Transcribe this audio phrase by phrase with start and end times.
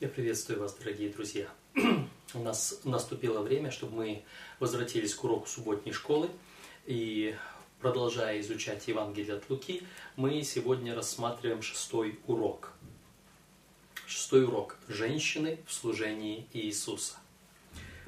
[0.00, 1.48] Я приветствую вас, дорогие друзья.
[2.34, 4.24] У нас наступило время, чтобы мы
[4.58, 6.30] возвратились к уроку субботней школы.
[6.84, 7.36] И
[7.78, 9.84] продолжая изучать Евангелие от Луки,
[10.16, 12.72] мы сегодня рассматриваем шестой урок.
[14.08, 17.14] Шестой урок– женщины в служении Иисуса.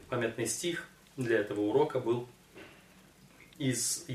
[0.08, 2.28] Памятный стих для этого урока был
[3.58, 4.06] из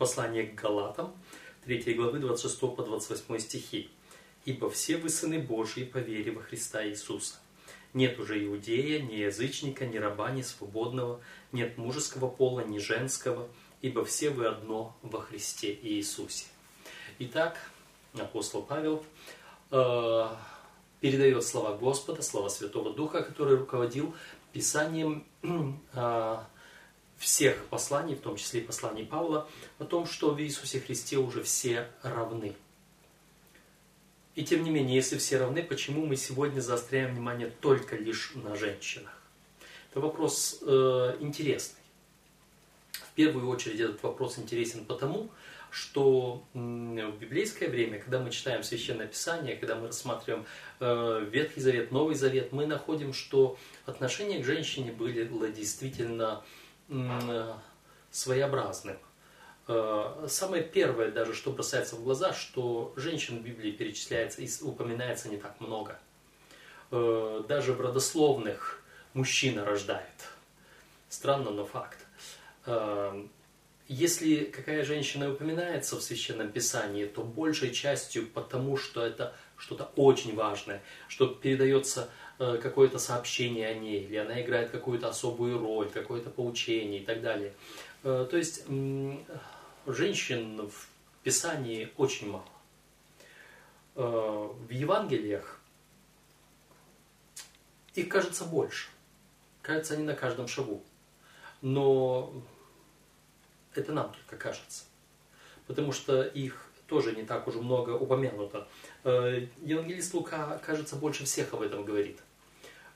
[0.00, 1.14] послания к Галатам,
[1.64, 3.88] 3 главы 26 по 28 стихи.
[4.50, 7.36] «Ибо все вы сыны Божьи по вере во Христа Иисуса.
[7.94, 11.20] Нет уже иудея, ни язычника, ни раба, ни свободного,
[11.52, 13.48] нет мужеского пола, ни женского,
[13.80, 16.46] ибо все вы одно во Христе Иисусе».
[17.20, 17.58] Итак,
[18.18, 19.04] апостол Павел
[19.70, 20.26] э,
[20.98, 24.16] передает слова Господа, слова Святого Духа, который руководил
[24.52, 25.24] писанием
[25.92, 26.36] э,
[27.18, 31.44] всех посланий, в том числе и посланий Павла, о том, что в Иисусе Христе уже
[31.44, 32.56] все равны.
[34.34, 38.56] И тем не менее, если все равны, почему мы сегодня заостряем внимание только лишь на
[38.56, 39.20] женщинах?
[39.90, 41.80] Это вопрос э, интересный.
[42.92, 45.30] В первую очередь этот вопрос интересен потому,
[45.70, 50.46] что в библейское время, когда мы читаем Священное Писание, когда мы рассматриваем
[50.78, 56.42] э, Ветхий Завет, Новый Завет, мы находим, что отношения к женщине были действительно
[58.10, 58.96] своеобразным.
[59.72, 65.28] Э, самое первое, даже что бросается в глаза, что женщин в Библии перечисляется и упоминается
[65.28, 65.96] не так много.
[66.90, 68.82] Э, даже в родословных
[69.14, 70.08] мужчина рождает.
[71.08, 71.98] Странно, но факт.
[72.66, 73.24] Э,
[73.86, 80.34] если какая женщина упоминается в Священном Писании, то большей частью потому, что это что-то очень
[80.34, 87.02] важное, что передается какое-то сообщение о ней, или она играет какую-то особую роль, какое-то поучение
[87.02, 87.52] и так далее.
[88.02, 88.64] То есть
[89.86, 90.88] женщин в
[91.22, 92.48] Писании очень мало.
[93.94, 95.60] Э, в Евангелиях
[97.94, 98.88] их кажется больше.
[99.62, 100.82] Кажется, они на каждом шагу.
[101.60, 102.32] Но
[103.74, 104.84] это нам только кажется.
[105.66, 108.66] Потому что их тоже не так уже много упомянуто.
[109.04, 112.18] Евангелист Лука, кажется, больше всех об этом говорит.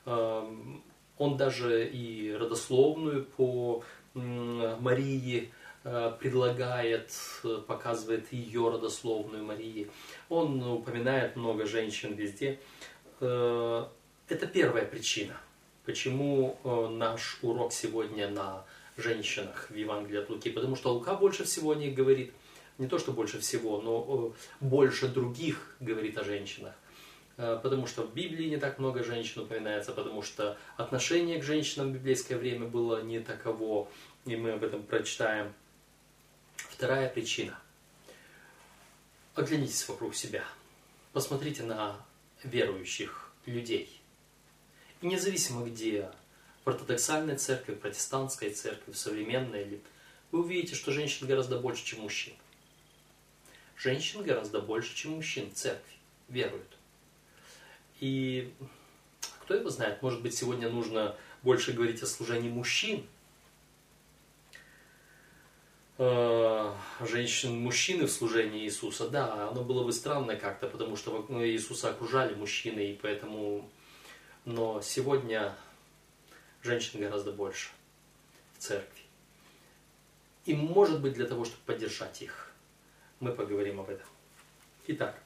[0.07, 0.83] Эм,
[1.17, 3.85] он даже и родословную по
[4.15, 5.51] Марии э,
[5.85, 7.13] предлагает,
[7.67, 9.91] показывает ее родословную Марии.
[10.29, 12.59] Он упоминает много женщин везде.
[13.21, 13.87] Э,
[14.29, 15.37] это первая причина,
[15.85, 18.65] почему э, наш урок сегодня на
[18.97, 20.51] женщинах в Евангелии от Луки.
[20.51, 22.33] Потому что Лука больше всего о них говорит.
[22.79, 26.75] Не то, что больше всего, но больше других говорит о женщинах.
[27.37, 31.91] Э, потому что в Библии не так много женщин упоминается, потому что отношение к женщинам
[31.91, 33.89] в библейское время было не таково,
[34.25, 35.53] и мы об этом прочитаем.
[36.77, 37.57] Вторая причина.
[39.37, 40.45] Оглянитесь вокруг себя.
[41.13, 42.05] Посмотрите на
[42.43, 44.01] верующих людей.
[45.01, 46.11] И независимо где,
[46.65, 49.81] в ортодоксальной церкви, в протестантской церкви, в современной
[50.33, 52.35] вы увидите, что женщин гораздо больше, чем мужчин.
[53.77, 55.95] Женщин гораздо больше, чем мужчин в церкви
[56.29, 56.77] веруют.
[58.01, 58.53] И
[59.43, 63.07] кто его знает, может быть, сегодня нужно больше говорить о служении мужчин,
[65.99, 72.35] женщин, мужчины в служении Иисуса, да, оно было бы странно как-то, потому что Иисуса окружали
[72.35, 73.69] мужчины, и поэтому...
[74.45, 75.57] Но сегодня
[76.63, 77.71] женщин гораздо больше
[78.59, 79.03] в церкви.
[80.45, 82.53] И может быть для того, чтобы поддержать их.
[83.21, 84.07] Мы поговорим об этом.
[84.87, 85.19] Итак,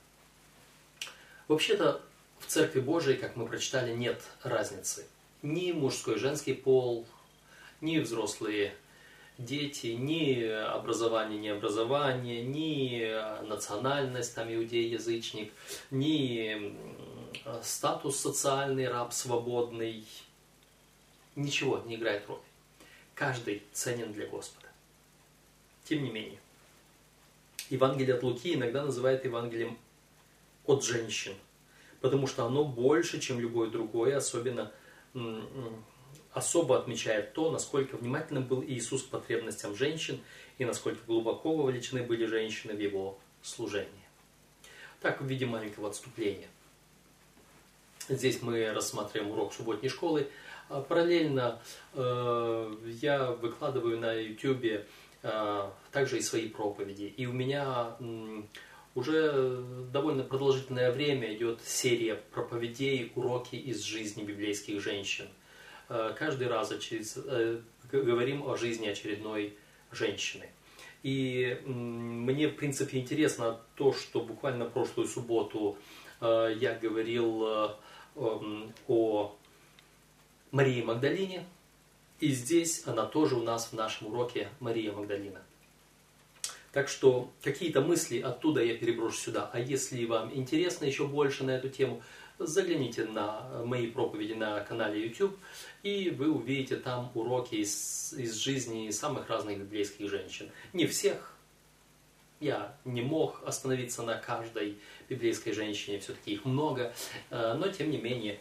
[1.49, 2.01] вообще-то
[2.39, 5.07] в Церкви Божией, как мы прочитали, нет разницы.
[5.43, 7.07] Ни мужской женский пол,
[7.81, 8.77] ни взрослые
[9.39, 15.53] дети, ни образование, ни образование, ни национальность, там иудей, язычник,
[15.91, 16.77] ни
[17.63, 20.05] статус социальный, раб свободный,
[21.37, 22.41] ничего не играет роли.
[23.15, 24.67] Каждый ценен для Господа.
[25.85, 26.39] Тем не менее,
[27.71, 29.79] Евангелие от Луки иногда называют Евангелием
[30.67, 31.35] от женщин–
[32.01, 34.71] потому что оно больше, чем любое другое, особенно
[36.39, 40.21] особо отмечает то, насколько внимательным был Иисус к потребностям женщин
[40.57, 43.91] и насколько глубоко вовлечены были женщины в его служение.
[45.01, 46.49] Так, в виде маленького отступления.
[48.09, 50.29] Здесь мы рассматриваем урок субботней школы.
[50.69, 51.61] А параллельно
[51.95, 54.85] э, я выкладываю на YouTube
[55.23, 57.05] э, также и свои проповеди.
[57.17, 57.97] И у меня
[58.95, 59.63] уже
[59.93, 65.29] довольно продолжительное время идет серия проповедей, уроки из жизни библейских женщин.
[65.89, 69.57] Э, каждый раз через, э, говорим о жизни очередной
[69.91, 70.47] женщины.
[71.03, 75.79] И мне, в принципе, интересно то, что буквально прошлую субботу
[76.21, 77.73] э, я говорил
[78.17, 79.35] эм, о
[80.51, 81.47] Марии Магдалине.
[82.21, 85.41] И здесь она тоже у нас в нашем уроке Мария Магдалина.
[86.73, 89.49] Так что какие-то мысли оттуда я переброшу сюда.
[89.53, 92.03] А если вам интересно еще больше на эту тему,
[92.39, 95.39] загляните на мои проповеди на канале YouTube,
[95.83, 100.51] и вы увидите там уроки из, из жизни самых разных библейских женщин.
[100.73, 101.35] Не всех,
[102.41, 106.93] я не мог остановиться на каждой библейской женщине, все-таки их много,
[107.31, 108.39] э, но тем не менее.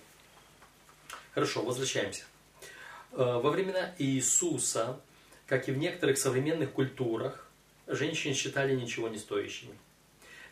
[1.33, 2.23] Хорошо, возвращаемся.
[3.11, 4.99] Э, во времена Иисуса,
[5.47, 7.49] как и в некоторых современных культурах,
[7.87, 9.73] женщин считали ничего не стоящими.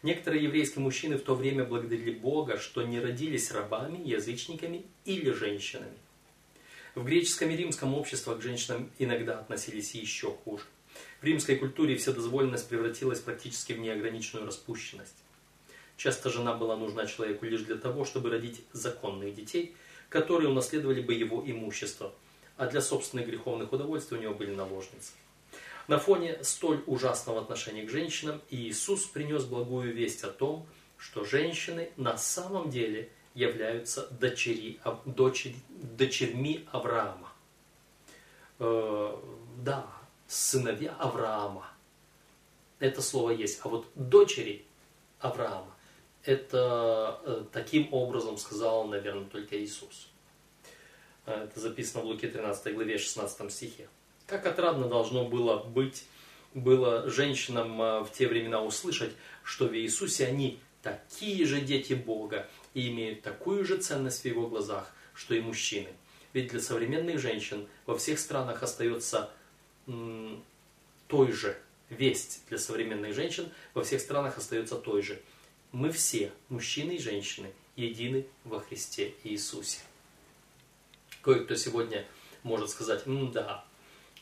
[0.06, 5.98] Некоторые еврейские мужчины в то время благодарили Бога, что не родились рабами, язычниками или женщинами.
[6.94, 10.66] В греческом и римском обществах к женщинам иногда относились еще хуже.
[11.22, 15.16] В римской культуре вседозволенность превратилась практически в неограниченную распущенность.
[15.98, 19.74] Часто жена была нужна человеку лишь для того, чтобы родить законных детей,
[20.10, 22.14] которые унаследовали бы его имущество,
[22.58, 25.14] а для собственных греховных удовольствий у него были наложницы.
[25.88, 30.66] На фоне столь ужасного отношения к женщинам Иисус принес благую весть о том,
[30.98, 37.32] что женщины на самом деле являются дочери, дочери, дочерьми Авраама.
[38.60, 39.16] Э,
[39.58, 39.86] да,
[40.28, 41.68] сыновья Авраама.
[42.80, 43.60] Это слово есть.
[43.64, 44.66] А вот дочери
[45.20, 45.76] Авраама,
[46.24, 50.10] это э, таким образом сказал, наверное, только Иисус.
[51.28, 53.88] Э, это записано в Луке 13 главе 16 стихе.
[54.28, 56.06] Как отрадно должно было быть,
[56.54, 59.14] было женщинам э, в те времена услышать,
[59.44, 64.48] что в Иисусе они такие же дети Бога и имеют такую же ценность в его
[64.48, 65.90] глазах, что и мужчины.
[66.34, 69.30] Ведь для современных женщин во всех странах остается
[69.86, 71.58] той же.
[71.90, 75.22] Весть для современных женщин во всех странах остается той же.
[75.72, 79.80] Мы все, мужчины и женщины, едины во Христе Иисусе.
[81.22, 82.06] Кое-кто сегодня
[82.44, 83.66] может сказать, да,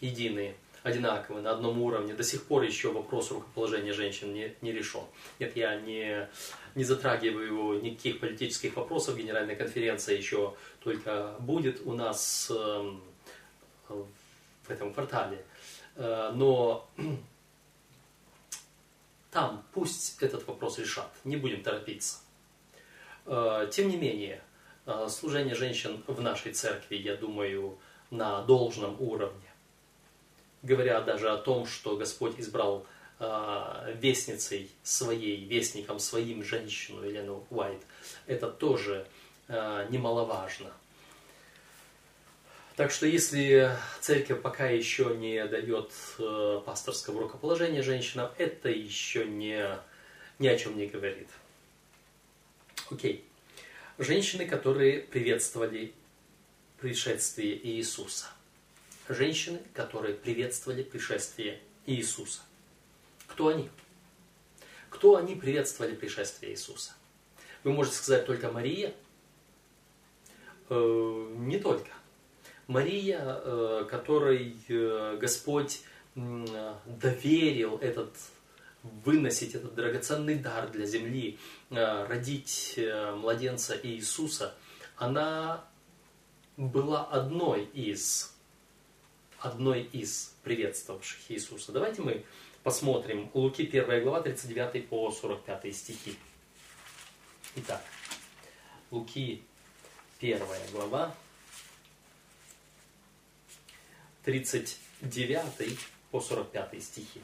[0.04, 2.14] единые, одинаковые, на одном уровне.
[2.14, 5.04] До сих пор еще вопрос рукоположения женщин не, не решен.
[5.40, 6.28] Нет, я не,
[6.76, 9.18] не затрагиваю никаких политических вопросов.
[9.18, 12.92] Генеральная конференция еще только будет у нас э,
[13.90, 15.44] в этом квартале.
[15.96, 16.90] Э, но
[19.32, 22.18] там пусть этот вопрос решат, не будем торопиться.
[23.26, 24.42] Э, тем не менее,
[24.86, 27.78] э, служение женщин в нашей церкви, я думаю,
[28.12, 29.53] на должном уровне.
[30.64, 32.86] Говоря даже о том, что Господь избрал
[33.96, 37.82] вестницей своей, вестником своим женщину Елену Уайт,
[38.26, 39.06] это тоже
[39.48, 40.74] немаловажно.
[42.76, 43.72] Так что если
[44.02, 49.64] церковь пока еще не дает э, пасторского рукоположения женщинам, это еще не,
[50.40, 51.28] ни о чем не говорит.
[52.90, 53.24] Окей.
[54.00, 55.94] Женщины, которые приветствовали
[56.80, 58.26] пришествие Иисуса.
[59.10, 62.42] Женщины, которые приветствовали пришествие Иисуса.
[63.28, 63.70] Кто они?
[64.90, 66.94] Кто они приветствовали пришествие Иисуса?
[67.64, 68.94] Вы можете сказать только Мария?
[70.70, 71.90] Э, не только.
[72.68, 75.84] Мария, э, которой э, Господь
[76.16, 78.16] доверил этот
[78.84, 81.40] выносить этот драгоценный дар для земли,
[81.70, 82.80] э, родить
[83.16, 84.54] младенца Иисуса,
[84.98, 85.66] она
[86.58, 88.33] была одной из,
[89.44, 91.74] одной из приветствовавших Иисуса.
[91.74, 92.24] Давайте мы
[92.64, 96.16] посмотрим Луки 1 глава 39 по 45 стихи.
[97.58, 97.84] Итак,
[98.90, 99.44] Луки
[100.22, 100.40] 1
[100.72, 101.14] глава
[104.24, 105.78] 39
[106.10, 107.22] по 45 стихи.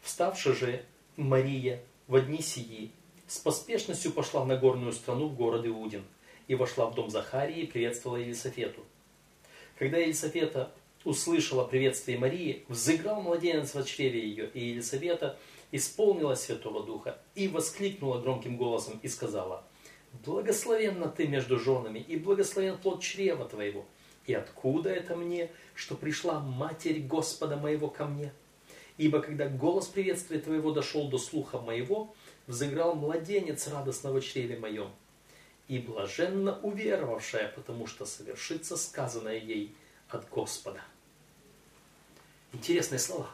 [0.00, 0.84] Вставши же
[1.16, 2.92] Мария в одни сии,
[3.26, 6.04] с поспешностью пошла в Нагорную страну в город Иудин,
[6.46, 8.84] и вошла в дом Захарии и приветствовала Елисафету.
[9.78, 10.72] Когда Елисафета
[11.04, 15.38] услышала приветствие Марии, взыграл младенец в чреве ее, и Елисавета
[15.72, 19.64] исполнила Святого Духа и воскликнула громким голосом и сказала,
[20.24, 23.84] «Благословенна ты между женами, и благословен плод чрева твоего».
[24.26, 28.32] И откуда это мне, что пришла Матерь Господа моего ко мне?
[28.96, 32.14] Ибо когда голос приветствия твоего дошел до слуха моего,
[32.46, 34.90] взыграл младенец радостного чреве моем.
[35.68, 39.74] И блаженно уверовавшая, потому что совершится сказанное ей
[40.08, 40.80] от Господа.
[42.52, 43.28] Интересные слова.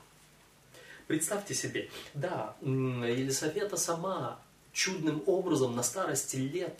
[1.06, 4.40] Представьте себе, да, Елисавета сама
[4.72, 6.78] чудным образом на старости лет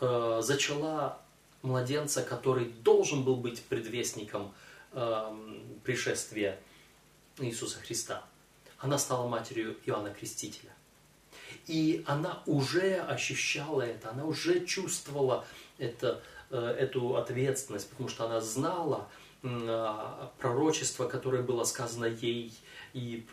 [0.00, 1.20] э, зачала
[1.62, 4.54] младенца, который должен был быть предвестником
[4.92, 6.58] э, пришествия
[7.38, 8.24] Иисуса Христа.
[8.78, 10.73] Она стала матерью Иоанна Крестителя.
[11.66, 15.46] И она уже ощущала это, она уже чувствовала
[15.78, 19.08] это, э, эту ответственность, потому что она знала
[19.46, 22.54] а, пророчество, которое было сказано ей
[22.94, 23.26] и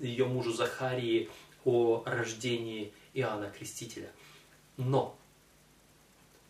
[0.00, 1.28] ее мужу Захарии
[1.64, 4.10] о рождении Иоанна Крестителя.
[4.78, 5.18] Но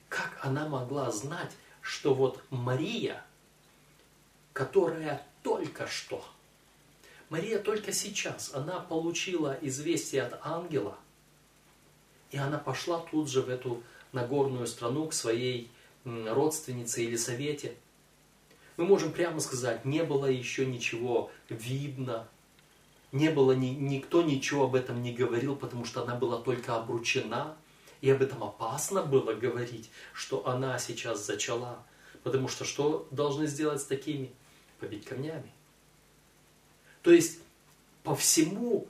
[0.09, 3.25] как она могла знать, что вот Мария,
[4.53, 6.25] которая только что,
[7.29, 10.97] Мария только сейчас, она получила известие от ангела,
[12.31, 13.83] и она пошла тут же в эту
[14.13, 15.71] Нагорную страну к своей
[16.05, 17.77] родственнице или совете.
[18.77, 22.27] Мы можем прямо сказать, не было еще ничего видно,
[23.13, 27.57] не было, ни, никто ничего об этом не говорил, потому что она была только обручена,
[28.01, 31.85] и об этом опасно было говорить, что она сейчас зачала.
[32.23, 34.31] Потому что что должны сделать с такими?
[34.79, 35.53] Побить камнями.
[37.03, 37.41] То есть
[38.05, 38.87] по всему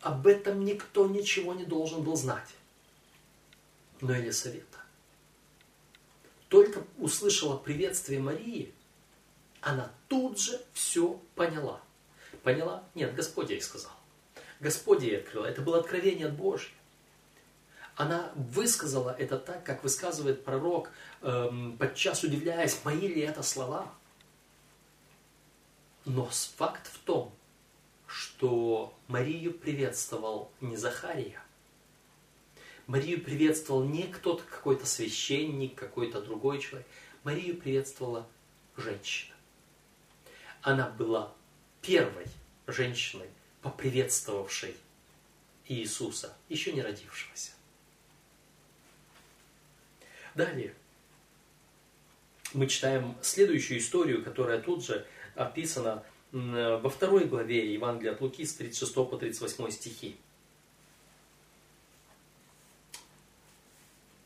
[0.00, 2.48] об этом никто ничего не должен был знать.
[4.00, 4.78] Но Елисавета
[6.50, 8.74] только услышала приветствие Марии,
[9.60, 11.80] она тут же все поняла.
[12.42, 12.82] Поняла?
[12.94, 13.92] Нет, Господь ей сказал.
[14.58, 15.44] Господь ей открыл.
[15.44, 16.72] Это было откровение от Божье.
[17.94, 20.90] Она высказала это так, как высказывает пророк,
[21.22, 23.92] эм, подчас удивляясь, мои ли это слова.
[26.04, 26.26] Но
[26.56, 27.32] факт в том,
[28.06, 31.42] что Марию приветствовал не Захария.
[32.90, 36.88] Марию приветствовал не кто-то, какой-то священник, какой-то другой человек.
[37.22, 38.26] Марию приветствовала
[38.76, 39.32] женщина.
[40.60, 41.32] Она была
[41.82, 42.26] первой
[42.66, 43.28] женщиной,
[43.62, 44.74] поприветствовавшей
[45.68, 47.52] Иисуса, еще не родившегося.
[50.34, 50.74] Далее
[52.52, 55.06] мы читаем следующую историю, которая тут же
[55.36, 60.16] описана во второй главе Евангелия от Луки с 36 по 38 стихи.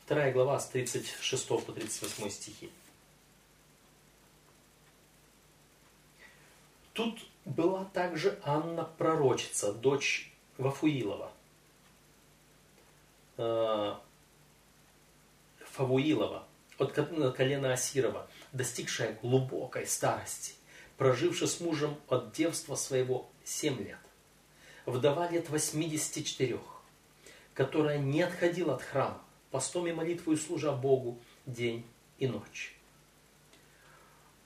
[0.05, 2.69] Вторая глава с 36 по 38 стихи.
[6.93, 11.31] Тут была также Анна пророчица, дочь Вафуилова.
[13.37, 13.95] Э,
[15.71, 16.47] Фавуилова,
[16.77, 20.53] от колена Асирова, достигшая глубокой старости,
[20.97, 23.97] прожившая с мужем от девства своего семь лет.
[24.85, 26.59] Вдова лет 84,
[27.55, 29.24] которая не отходила от храма,
[29.55, 31.85] постом и молитвою служа Богу день
[32.17, 32.75] и ночь.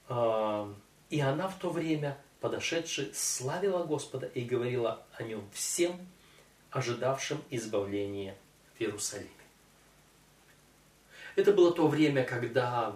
[0.08, 0.72] Э,
[1.10, 6.08] и она в то время подошедший, славила Господа и говорила о нем всем,
[6.70, 8.38] ожидавшим избавления
[8.76, 9.32] в Иерусалиме.
[11.36, 12.96] Это было то время, когда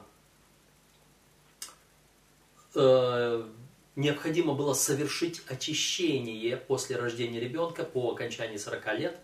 [2.75, 3.50] э,
[3.96, 9.20] необходимо было совершить очищение после рождения ребенка по окончании 40 лет.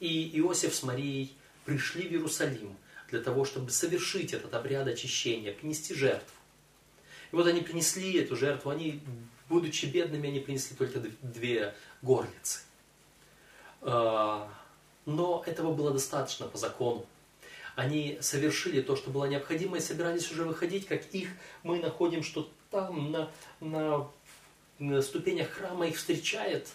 [0.00, 1.34] И Иосиф с Марией
[1.70, 2.76] пришли в Иерусалим
[3.10, 6.34] для того, чтобы совершить этот обряд очищения, принести жертву.
[7.30, 9.00] И вот они принесли эту жертву, они
[9.48, 11.72] будучи бедными, они принесли только две
[12.02, 12.62] горлицы.
[13.82, 14.52] А,
[15.06, 17.06] но этого было достаточно по закону.
[17.76, 21.28] Они совершили то, что было необходимо, и собирались уже выходить, как их
[21.62, 24.10] мы находим, что там на, на,
[24.80, 26.68] на ступенях храма их встречает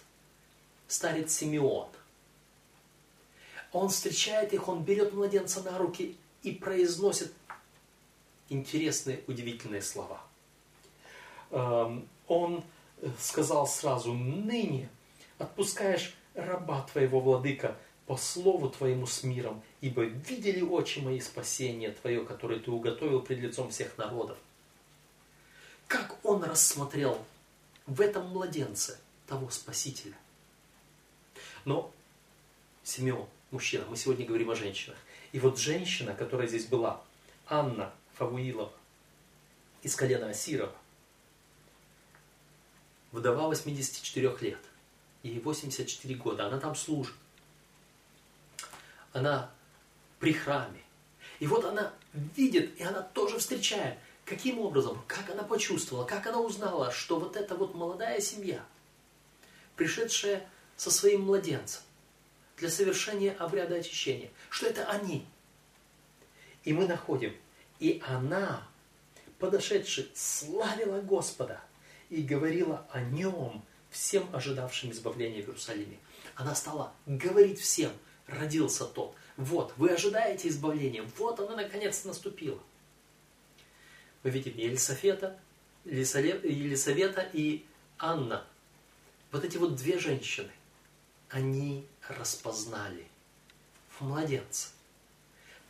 [0.87, 1.89] старец Симеон.
[3.75, 7.33] Он встречает их, он берет младенца на руки и произносит
[8.49, 10.21] интересные, удивительные слова
[12.27, 12.63] он
[13.19, 14.89] сказал сразу, ныне
[15.37, 22.23] отпускаешь раба твоего, владыка, по слову твоему с миром, ибо видели очи мои спасение твое,
[22.23, 24.37] которое ты уготовил пред лицом всех народов.
[25.87, 27.23] Как он рассмотрел
[27.87, 30.15] в этом младенце того Спасителя.
[31.63, 31.91] Но
[32.83, 34.97] Симеон, мужчина, мы сегодня говорим о женщинах.
[35.31, 37.01] И вот женщина, которая здесь была,
[37.47, 38.71] Анна Фавуилова,
[39.81, 40.75] из колена Асирова,
[43.13, 44.59] вдова 84 лет,
[45.23, 47.15] ей 84 года, она там служит.
[49.13, 49.49] Она
[50.19, 50.81] при храме.
[51.39, 53.97] И вот она видит, и она тоже встречает.
[54.25, 58.65] Каким образом, как она почувствовала, как она узнала, что вот эта вот молодая семья,
[59.77, 60.45] пришедшая
[60.75, 61.81] со своим младенцем
[62.57, 65.25] для совершения обряда очищения, что это они.
[66.63, 67.35] И мы находим,
[67.79, 68.67] и она,
[69.39, 71.61] подошедшая, славила Господа–
[72.09, 75.97] и говорила о нем всем ожидавшим избавления в Иерусалиме.
[76.35, 77.91] Она стала говорить всем,
[78.27, 79.15] родился тот.
[79.37, 82.59] Вот, вы ожидаете избавления, вот оно наконец наступило.
[84.23, 85.37] Мы видим Елисафета,
[85.85, 87.65] Елисавета и
[87.97, 88.45] Анна.
[89.31, 90.51] Вот эти вот две женщины,
[91.29, 93.07] они распознали
[93.89, 94.69] в младенца.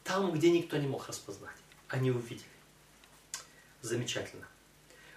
[0.04, 1.56] Там, где никто не мог распознать,
[1.88, 2.46] они увидели.
[3.82, 4.48] Замечательно.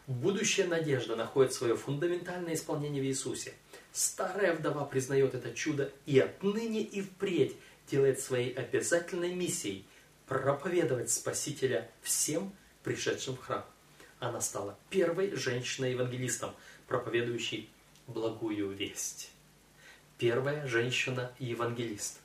[0.06, 3.52] Будущая надежда находит свое фундаментальное исполнение в Иисусе.
[3.92, 7.56] Старая вдова признает это чудо и отныне и впредь
[7.90, 9.84] делает своей обязательной миссией
[10.26, 13.64] проповедовать Спасителя всем пришедшим в храм.
[14.18, 16.54] Она стала первой женщиной-евангелистом,
[16.86, 17.68] проповедующей
[18.06, 19.30] благую весть.
[20.18, 22.18] Первая женщина-евангелист.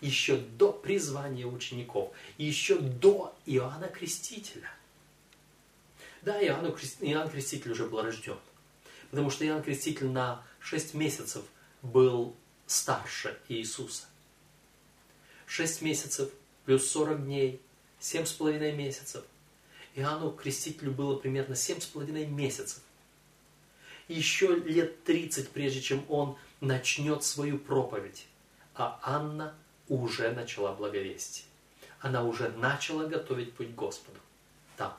[0.00, 4.70] Еще до призвания учеников, еще до Иоанна Крестителя.
[6.22, 6.66] Да, Иоанн,
[7.00, 8.38] Иоанн Креститель уже был рожден.
[9.10, 11.44] Потому что Иоанн Креститель на 6 месяцев
[11.82, 12.34] был
[12.66, 14.04] старше Иисуса.
[15.46, 16.30] 6 месяцев
[16.64, 17.60] плюс 40 дней,
[18.00, 19.24] 7 с половиной месяцев.
[19.94, 22.80] Иоанну Крестителю было примерно 7 с половиной месяцев.
[24.06, 28.26] Еще лет 30, прежде чем он начнет свою проповедь.
[28.74, 29.54] А Анна
[29.88, 31.46] уже начала благовестие.
[32.00, 34.18] Она уже начала готовить путь Господу.
[34.76, 34.96] Там,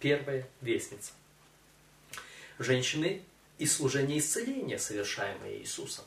[0.00, 1.12] первая вестница.
[2.58, 3.22] Женщины
[3.58, 6.04] и служение исцеления, совершаемое Иисусом.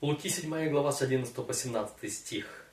[0.00, 2.66] Луки 7 глава с 11 по 17 стих.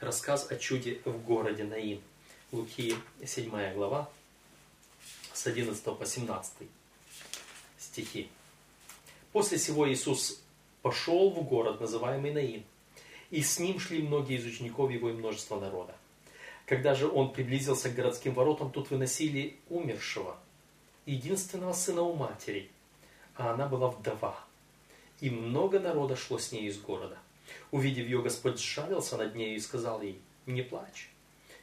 [0.00, 2.00] Рассказ о чуде в городе Наин.
[2.52, 2.94] Луки
[3.24, 4.10] 7 глава
[5.32, 6.68] с 11 по 17
[7.78, 8.30] стихи.
[9.34, 10.40] После всего Иисус
[10.80, 12.62] пошел в город, называемый Наин,
[13.32, 15.96] и с ним шли многие из учеников его и множество народа.
[16.66, 20.38] Когда же он приблизился к городским воротам, тут выносили умершего,
[21.04, 22.70] единственного сына у матери,
[23.34, 24.38] а она была вдова.
[25.18, 27.18] И много народа шло с ней из города.
[27.72, 31.10] Увидев ее, Господь сжалился над ней и сказал ей, не плачь.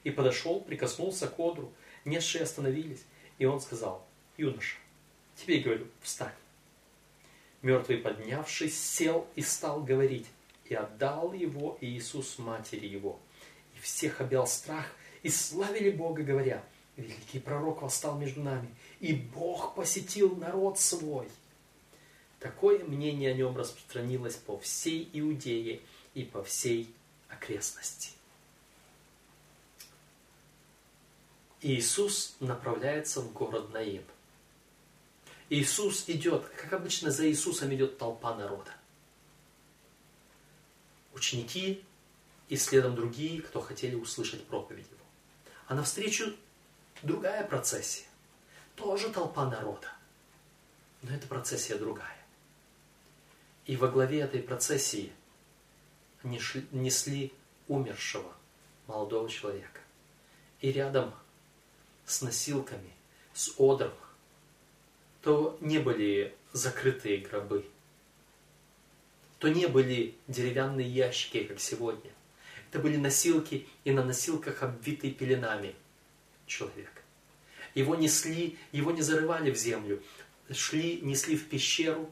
[0.04, 1.72] И подошел, прикоснулся к одру,
[2.04, 3.06] несшие остановились,
[3.38, 4.76] и он сказал, юноша,
[5.38, 6.34] тебе говорю, встань.
[7.62, 10.26] Мертвый, поднявшись, сел и стал говорить,
[10.66, 13.20] и отдал его Иисус матери его.
[13.76, 14.86] И всех объял страх,
[15.22, 16.64] и славили Бога, говоря,
[16.98, 21.28] великий пророк восстал между нами, и Бог посетил народ свой.
[22.40, 25.82] Такое мнение о нем распространилось по всей Иудее
[26.16, 26.92] и по всей
[27.30, 28.12] окрестности.
[31.62, 34.04] Иисус направляется в город Наин.
[35.52, 38.72] Иисус идет, как обычно за Иисусом идет толпа народа.
[41.14, 41.84] Ученики
[42.48, 45.04] и следом другие, кто хотели услышать проповедь его.
[45.68, 46.34] А навстречу
[47.04, 48.06] другая процессия.
[48.78, 49.90] Тоже толпа народа.
[51.02, 52.26] Но эта процессия другая.
[53.66, 55.12] И во главе этой процессии
[56.24, 57.34] несли
[57.68, 58.34] умершего
[58.88, 59.82] молодого человека.
[60.62, 61.14] И рядом
[62.06, 62.94] с носилками,
[63.34, 63.92] с одром,
[65.22, 67.66] то не были закрытые гробы,
[69.40, 72.12] то не были деревянные ящики, как сегодня.
[72.70, 75.76] Это были носилки, и на носилках обвитые пеленами
[76.46, 76.92] человек.
[77.74, 80.02] Его несли, его не зарывали в землю,
[80.52, 82.10] шли, несли в пещеру,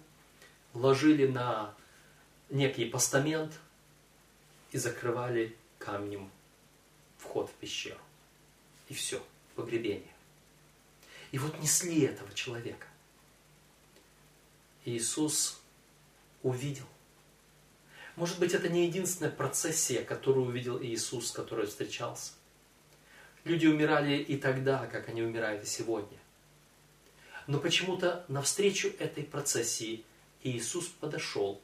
[0.73, 1.73] ложили на
[2.49, 3.53] некий постамент
[4.71, 6.29] и закрывали камнем
[7.17, 7.99] вход в пещеру.
[8.87, 9.23] И все,
[9.55, 10.13] погребение.
[11.31, 12.87] И вот несли этого человека.
[14.85, 15.61] Иисус
[16.43, 16.85] увидел.
[18.15, 22.33] Может быть, это не единственная процессия, которую увидел Иисус, с которой встречался.
[23.43, 26.17] Люди умирали и тогда, как они умирают и сегодня.
[27.47, 30.03] Но почему-то навстречу этой процессии
[30.43, 31.61] Иисус подошел,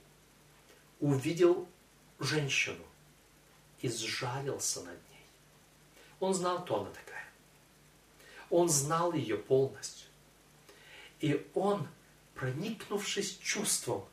[1.00, 1.68] увидел
[2.20, 2.84] женщину
[3.82, 5.26] и сжалился над ней.
[6.20, 7.28] Он знал, кто она такая.
[8.50, 10.08] Он знал ее полностью.
[11.20, 11.88] И он,
[12.36, 14.06] проникнувшись чувством,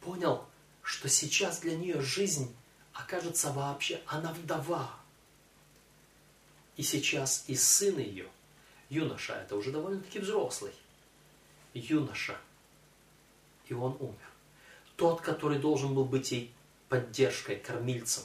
[0.00, 0.44] понял,
[0.82, 2.54] что сейчас для нее жизнь
[2.92, 4.90] окажется вообще, она вдова.
[6.76, 8.28] И сейчас и сын ее,
[8.88, 10.72] юноша, это уже довольно-таки взрослый,
[11.72, 12.38] юноша,
[13.66, 14.16] и он умер.
[14.96, 16.52] Тот, который должен был быть ей
[16.88, 18.24] поддержкой, кормильцем.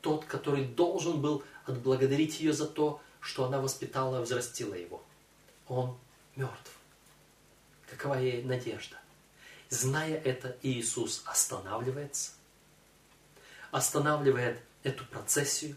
[0.00, 5.02] Тот, который должен был отблагодарить ее за то, что она воспитала и взрастила его.
[5.72, 5.98] Он
[6.36, 6.70] мертв.
[7.86, 8.98] Какова ей надежда?
[9.70, 12.32] Зная это, Иисус останавливается,
[13.70, 15.74] останавливает эту процессию,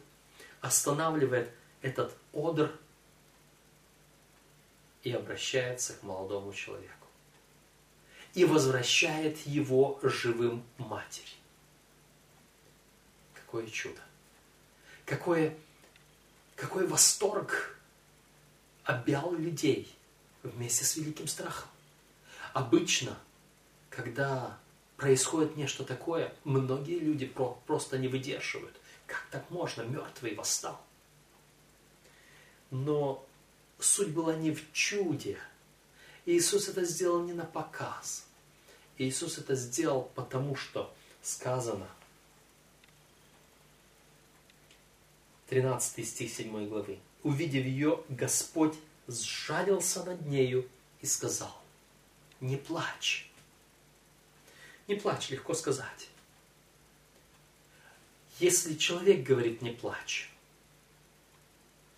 [0.59, 1.49] останавливает
[1.81, 2.77] этот одр
[5.03, 7.07] и обращается к молодому человеку.
[8.33, 11.37] И возвращает его живым матери.
[13.33, 14.01] Какое чудо!
[15.05, 15.55] Какое,
[16.57, 17.74] какой восторг
[18.85, 19.93] объял людей
[20.43, 21.69] вместе с великим страхом.
[22.53, 23.17] Обычно,
[23.89, 24.57] когда
[24.95, 27.25] происходит нечто такое, многие люди
[27.65, 28.75] просто не выдерживают.
[29.07, 29.81] Как так можно?
[29.81, 30.79] Мертвый восстал.
[32.71, 33.25] Но
[33.79, 35.37] суть была не в чуде.
[36.25, 38.25] Иисус это сделал не на показ.
[38.97, 41.87] Иисус это сделал потому, что сказано.
[45.47, 46.99] 13 стих 7 главы.
[47.25, 48.75] Увидев ее, Господь
[49.07, 50.69] сжалился над нею
[51.01, 51.59] и сказал,
[52.39, 53.31] не плачь.
[54.87, 56.09] Не плачь, легко сказать.
[58.37, 60.31] Если человек говорит не плачь,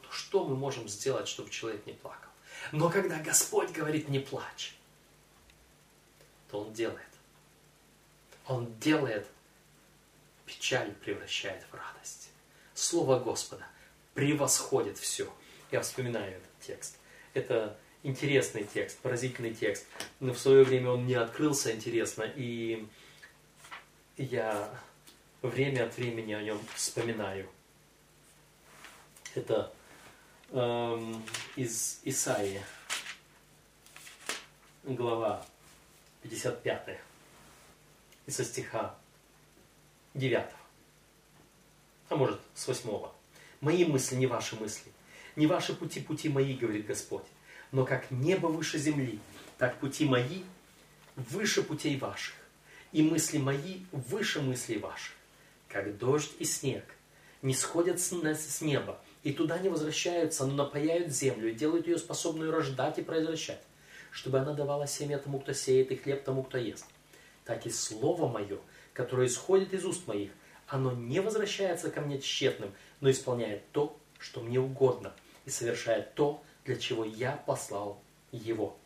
[0.02, 2.32] то что мы можем сделать, чтобы человек не плакал?
[2.72, 4.78] Но когда Господь говорит не плачь,
[6.50, 7.02] то Он делает.
[8.46, 9.28] Он делает,
[10.46, 12.30] печаль превращает в радость.
[12.76, 13.68] Слово Господа
[14.18, 15.32] превосходит все.
[15.72, 16.98] Я вспоминаю этот текст.
[17.36, 19.86] Это интересный текст, поразительный текст.
[20.20, 22.88] Но в свое время он не открылся интересно, и
[24.18, 24.74] я
[25.44, 27.48] время от времени о нем вспоминаю.
[29.36, 29.72] Это
[30.50, 31.24] эм,
[31.56, 32.64] из Исаии,
[34.84, 35.46] глава
[36.24, 37.00] 55,
[38.26, 38.98] и со стиха
[40.16, 40.44] 9,
[42.10, 43.17] а может с 8.
[43.62, 44.92] «Мои мысли не ваши мысли,
[45.36, 47.26] не ваши пути пути мои, говорит Господь
[47.72, 49.20] но как небо выше земли,
[49.58, 50.44] так пути мои
[51.16, 52.36] выше путей ваших,
[52.92, 55.14] и мысли мои выше мыслей ваших.
[55.68, 56.84] Как дождь и снег
[57.42, 62.52] не сходят с неба, и туда не возвращаются, но напаяют землю и делают ее способную
[62.52, 63.62] рождать и произвращать,
[64.12, 66.86] чтобы она давала семя тому, кто сеет, и хлеб тому, кто ест.
[67.44, 68.60] Так и слово мое,
[68.94, 70.32] которое исходит из уст моих,
[70.68, 75.14] оно не возвращается ко мне тщетным, но исполняет то, что мне угодно,
[75.46, 78.02] и совершает то, для чего я послал
[78.32, 78.78] его.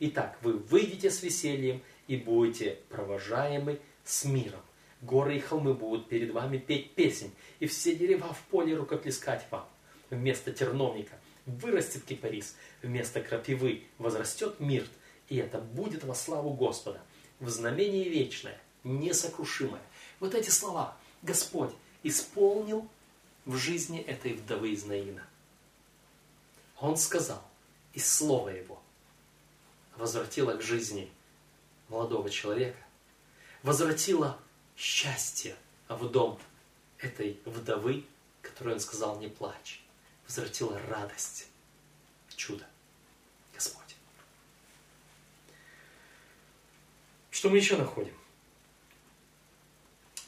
[0.00, 4.60] Итак, вы выйдете с весельем и будете провожаемы с миром.
[5.00, 9.68] Горы и холмы будут перед вами петь песнь, и все дерева в поле рукоплескать вам.
[10.10, 11.14] Вместо терновника
[11.46, 14.90] вырастет кипарис, вместо крапивы возрастет мирт,
[15.28, 17.00] и это будет во славу Господа,
[17.38, 19.82] в знамение вечное, несокрушимое.
[20.18, 22.88] Вот эти слова Господь исполнил
[23.44, 25.26] в жизни этой вдовы из Наина.
[26.78, 27.42] Он сказал,
[27.92, 28.80] и слово его
[29.96, 31.10] возвратило к жизни
[31.88, 32.78] молодого человека,
[33.62, 34.38] возвратило
[34.76, 35.56] счастье
[35.88, 36.38] в дом
[36.98, 38.04] этой вдовы,
[38.42, 39.82] которой он сказал, не плачь,
[40.26, 41.48] возвратило радость,
[42.36, 42.64] чудо,
[43.54, 43.96] Господь.
[47.30, 48.14] Что мы еще находим?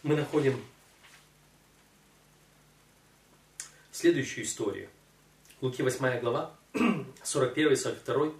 [0.02, 0.64] Мы находим
[4.00, 4.88] следующую историю–
[5.60, 6.54] Луки 8 глава,
[7.22, 8.32] 41, 42,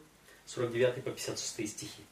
[0.47, 2.03] 49 по 56 стихи.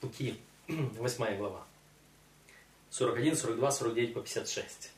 [0.00, 1.66] Луки 8 глава,
[2.88, 4.90] 41, 42, 49 по 56.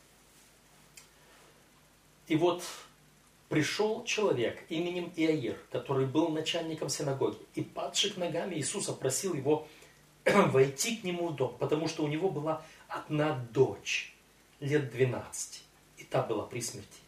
[2.28, 2.62] И вот
[3.48, 9.66] пришел человек именем Иаир, который был начальником синагоги, и падший к ногами Иисуса просил его
[10.24, 14.14] войти к нему в дом, потому что у него была одна дочь,
[14.60, 15.64] лет 12,
[15.98, 17.00] и та была при смерти.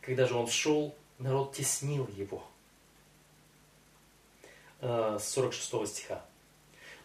[0.00, 2.44] Когда же он шел, народ теснил его.
[4.80, 6.24] Э, с 46 стиха.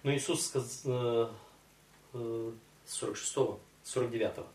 [0.04, 1.32] Но Иисус сказал,
[2.14, 4.46] 46, 49.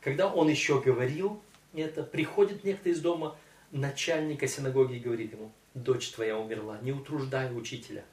[0.00, 1.40] Когда он еще говорил
[1.74, 3.36] это, приходит некто из дома
[3.70, 8.04] начальника синагоги и говорит ему, дочь твоя умерла, не утруждай учителя.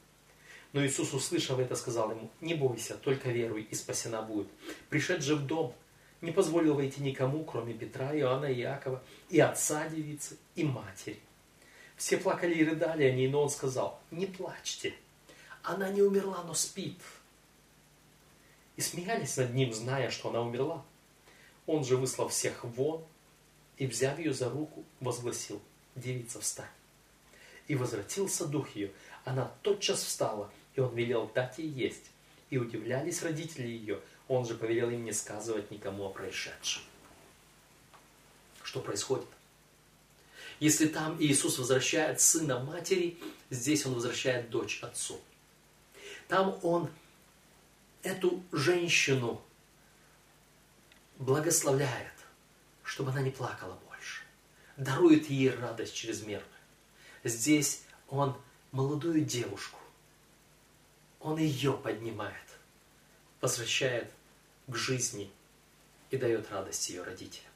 [0.71, 4.47] Но Иисус, услышав это, сказал ему, не бойся, только веруй, и спасена будет.
[4.89, 5.73] Пришед же в дом,
[6.21, 11.19] не позволил войти никому, кроме Петра, Иоанна и Иакова, и отца девицы, и матери.
[11.95, 14.93] Все плакали и рыдали о ней, но он сказал, не плачьте,
[15.63, 16.99] она не умерла, но спит.
[18.75, 20.85] И смеялись над ним, зная, что она умерла.
[21.65, 23.03] Он же, выслал всех вон,
[23.77, 25.61] и, взяв ее за руку, возгласил,
[25.95, 26.65] девица, встань.
[27.67, 28.91] И возвратился дух ее,
[29.25, 32.11] она тотчас встала, и он велел дать ей есть.
[32.49, 36.83] И удивлялись родители ее, он же повелел им не сказывать никому о происшедшем.
[38.63, 39.27] Что происходит?
[40.59, 43.17] Если там Иисус возвращает сына матери,
[43.49, 45.19] здесь он возвращает дочь отцу.
[46.27, 46.89] Там он
[48.03, 49.41] эту женщину
[51.17, 52.13] благословляет,
[52.83, 54.21] чтобы она не плакала больше.
[54.77, 56.45] Дарует ей радость чрезмерную.
[57.23, 58.37] Здесь он
[58.71, 59.79] молодую девушку,
[61.19, 62.35] он ее поднимает,
[63.41, 64.13] возвращает
[64.69, 65.31] к жизни
[66.11, 67.51] и дает радость ее родителям.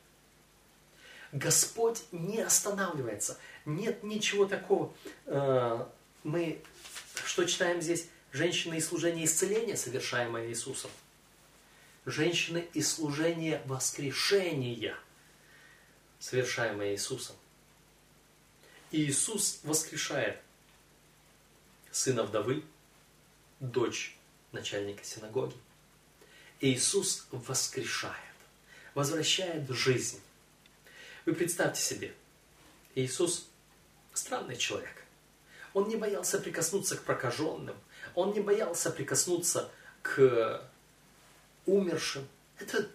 [1.32, 3.38] Господь не останавливается.
[3.66, 4.94] Нет ничего такого.
[5.26, 5.86] Э,
[6.24, 6.62] мы
[7.26, 8.08] что читаем здесь?
[8.32, 10.92] Женщины и служение исцеления, совершаемое Иисусом.
[12.06, 14.96] Женщины и служение воскрешения,
[16.20, 17.36] совершаемое Иисусом.
[18.92, 20.40] И Иисус воскрешает
[21.92, 22.64] сына вдовы,
[23.60, 24.16] дочь
[24.52, 25.56] начальника синагоги.
[26.64, 28.16] Иисус воскрешает,
[28.94, 30.22] возвращает жизнь.
[31.26, 32.16] Вы представьте себе,
[32.96, 33.50] Иисус
[34.14, 35.04] странный человек.
[35.74, 37.76] Он не боялся прикоснуться к прокаженным,
[38.16, 39.70] он не боялся прикоснуться
[40.04, 40.66] к
[41.66, 42.26] умершим.
[42.58, 42.90] Это,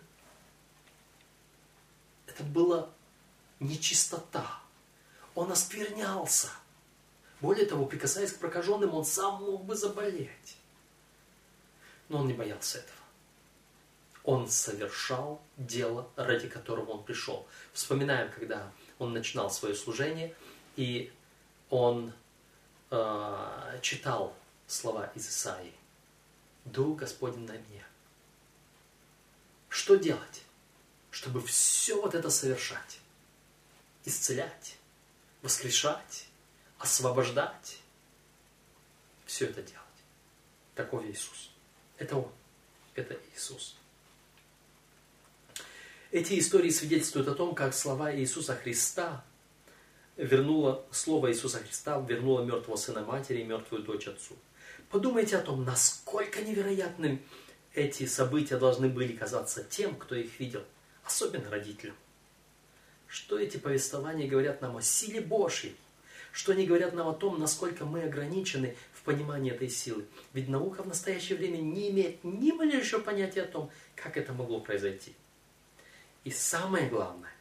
[2.27, 2.89] это была
[3.61, 4.61] нечистота.
[5.35, 6.49] Он осквернялся.
[7.43, 10.57] Более того, прикасаясь к прокаженным, он сам мог бы заболеть.
[12.09, 12.98] Но он не боялся этого.
[14.29, 17.49] Он совершал дело, ради которого он пришел.
[17.73, 20.35] Вспоминаем, когда он начинал свое служение,
[20.77, 21.11] и
[21.71, 22.13] он
[22.91, 24.37] э, читал
[24.67, 25.73] слова из Исаии.
[26.67, 27.83] «Дух Господень на мне».
[29.71, 30.43] Что делать,
[31.11, 33.01] чтобы все вот это совершать?
[34.05, 34.77] Исцелять,
[35.41, 36.27] воскрешать,
[36.79, 37.79] освобождать.
[39.25, 39.99] Все это делать.
[40.75, 41.49] Таков Иисус.
[41.97, 42.31] Это Он.
[42.95, 43.79] Это Иисус.
[46.11, 49.23] Эти истории свидетельствуют о том, как слова Иисуса Христа
[50.17, 54.35] вернуло, слово Иисуса Христа вернуло мертвого сына матери и мертвую дочь отцу.
[54.89, 57.21] Подумайте о том, насколько невероятным
[57.75, 60.63] эти события должны были казаться тем, кто их видел,
[61.05, 61.95] особенно родителям.
[63.07, 65.77] Что эти повествования говорят нам о силе Божьей,
[66.33, 70.07] что они говорят нам о том, насколько мы ограничены в понимании этой силы.
[70.33, 74.61] Ведь наука в настоящее время не имеет ни малейшего понятия о том, как это могло
[74.61, 75.15] произойти.
[76.25, 77.33] И самое главное,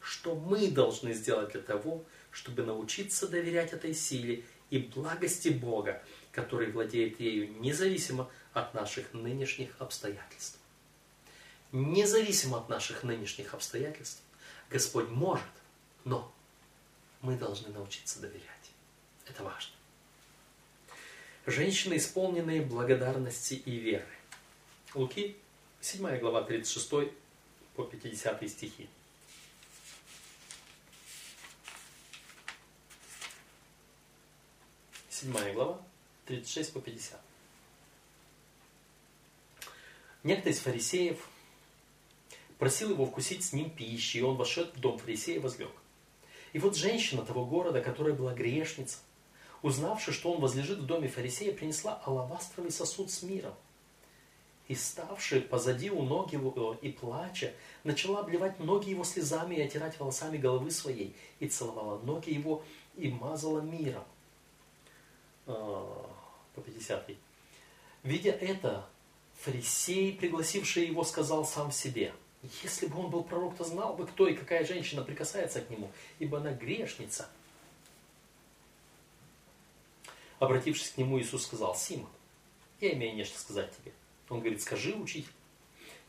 [0.00, 6.70] что мы должны сделать для того, чтобы научиться доверять этой силе и благости Бога, который
[6.70, 10.58] владеет ею независимо от наших нынешних обстоятельств.
[11.72, 14.22] Независимо от наших нынешних обстоятельств,
[14.70, 15.44] Господь может,
[16.04, 16.32] но
[17.20, 18.44] мы должны научиться доверять.
[19.26, 19.72] Это важно.
[21.46, 24.06] Женщины, исполненные благодарности и веры.
[24.94, 25.36] Луки,
[25.80, 26.92] 7 глава, 36
[27.74, 28.88] по 50 стихи.
[35.10, 35.80] Седьмая глава,
[36.26, 37.20] 36 по 50.
[40.22, 41.18] Некто из фарисеев
[42.58, 45.70] просил его вкусить с ним пищи, и он вошел в дом фарисея и возлег.
[46.52, 48.98] И вот женщина того города, которая была грешница,
[49.62, 53.54] узнавши, что он возлежит в доме фарисея, принесла алавастровый сосуд с миром.
[54.68, 57.52] И ставши позади у ног его и плача,
[57.84, 62.62] начала обливать ноги его слезами и отирать волосами головы своей, и целовала ноги его
[62.96, 64.04] и мазала миром.
[65.46, 66.10] А,
[66.54, 67.10] по 50
[68.02, 68.86] Видя это,
[69.40, 72.14] фарисей, пригласивший его, сказал сам себе,
[72.62, 75.90] если бы он был пророк, то знал бы, кто и какая женщина прикасается к нему,
[76.18, 77.28] ибо она грешница.
[80.38, 82.10] Обратившись к нему, Иисус сказал, Симон,
[82.80, 83.92] я имею нечто сказать тебе.
[84.28, 85.32] Он говорит, скажи, учитель.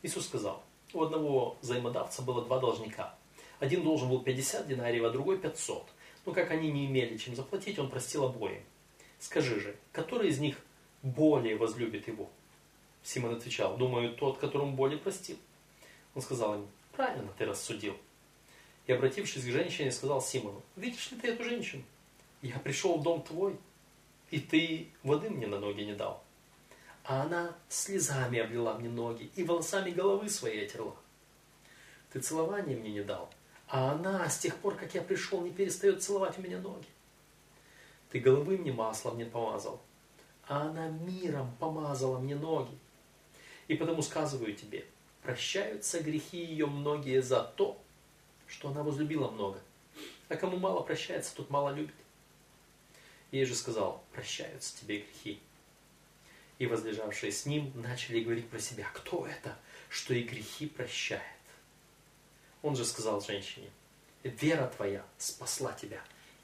[0.01, 3.15] Иисус сказал, у одного взаимодавца было два должника.
[3.59, 5.87] Один должен был 50 динариев, а другой 500.
[6.25, 8.63] Но как они не имели чем заплатить, он простил обоим.
[9.19, 10.57] Скажи же, который из них
[11.01, 12.29] более возлюбит его?
[13.03, 15.37] Симон отвечал, думаю, тот, которому более простил.
[16.15, 17.95] Он сказал ему, правильно ты рассудил.
[18.87, 21.83] И обратившись к женщине, сказал Симону, видишь ли ты эту женщину?
[22.41, 23.57] Я пришел в дом твой,
[24.31, 26.23] и ты воды мне на ноги не дал.
[27.07, 30.95] А она слезами облила мне ноги и волосами головы своей отерла.
[32.11, 33.29] Ты целования мне не дал,
[33.67, 36.87] а она с тех пор, как я пришел, не перестает целовать у меня ноги.
[38.09, 39.81] Ты головы мне маслом не помазал,
[40.47, 42.75] а она миром помазала мне ноги.
[43.67, 44.85] И потому сказываю тебе,
[45.21, 47.79] прощаются грехи ее многие за то,
[48.47, 49.59] что она возлюбила много.
[50.27, 51.95] А кому мало прощается, тот мало любит.
[53.31, 55.39] Ей же сказал, прощаются тебе грехи.
[56.57, 59.57] И возлежавшие с ним начали говорить про себя, кто это,
[59.89, 61.21] что и грехи прощает.
[62.61, 63.69] Он же сказал женщине,
[64.23, 66.01] вера твоя спасла тебя,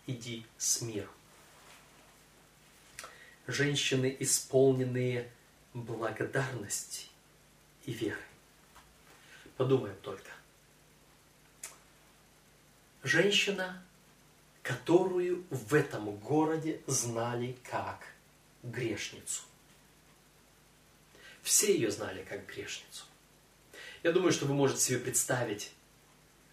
[0.07, 1.09] иди с миром
[3.51, 5.29] женщины, исполненные
[5.73, 7.07] благодарности
[7.85, 8.21] и веры.
[9.57, 10.29] Подумаем только.
[13.03, 13.83] Женщина,
[14.61, 18.07] которую в этом городе знали как
[18.63, 19.41] грешницу.
[21.51, 23.03] Все ее знали как грешницу.
[24.03, 25.73] Я думаю, что вы можете себе представить,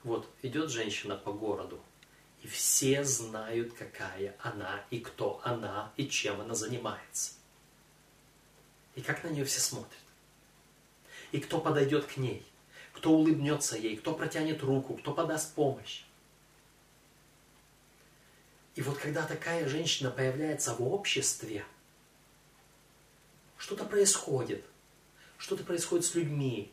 [0.02, 1.80] вот идет женщина по городу,
[2.42, 7.34] и все знают, какая она и кто она и чем она занимается.
[8.96, 10.02] И как на нее все смотрят.
[11.30, 12.44] И кто подойдет к ней,
[12.92, 16.02] кто улыбнется ей, кто протянет руку, кто подаст помощь.
[18.74, 21.64] И вот когда такая женщина появляется в обществе,
[23.58, 24.64] что-то происходит,
[25.38, 26.70] что-то происходит с людьми,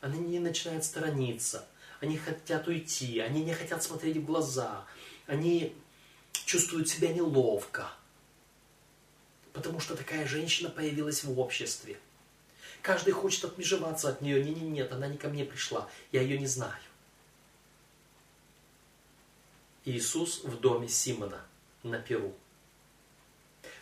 [0.00, 1.66] они не начинают сторониться,
[2.00, 4.84] они хотят уйти, они не хотят смотреть в глаза,
[5.26, 5.76] они
[6.32, 7.92] чувствуют себя неловко,
[9.52, 11.98] потому что такая женщина появилась в обществе.
[12.82, 14.42] Каждый хочет отмежеваться от нее.
[14.42, 16.80] Не, не, нет, она не ко мне пришла, я ее не знаю.
[19.84, 21.44] Иисус в доме Симона
[21.82, 22.34] на Перу.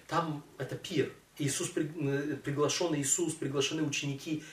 [0.06, 1.12] Там это пир.
[1.38, 4.44] Иисус, э, приглашен Иисус, приглашены ученики.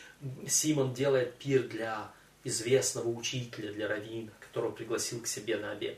[0.48, 2.12] Симон делает пир для
[2.44, 5.98] известного учителя, для раввина, которого пригласил к себе на обед.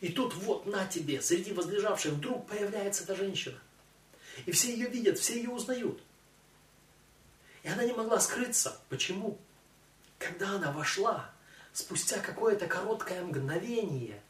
[0.00, 3.58] И тут вот на тебе, среди возлежавших, вдруг появляется эта женщина.
[4.46, 6.00] И все ее видят, все ее узнают.
[7.64, 8.80] И она не могла скрыться.
[8.88, 9.36] Почему?
[10.18, 11.30] Когда она вошла,
[11.72, 14.22] спустя какое-то короткое мгновение,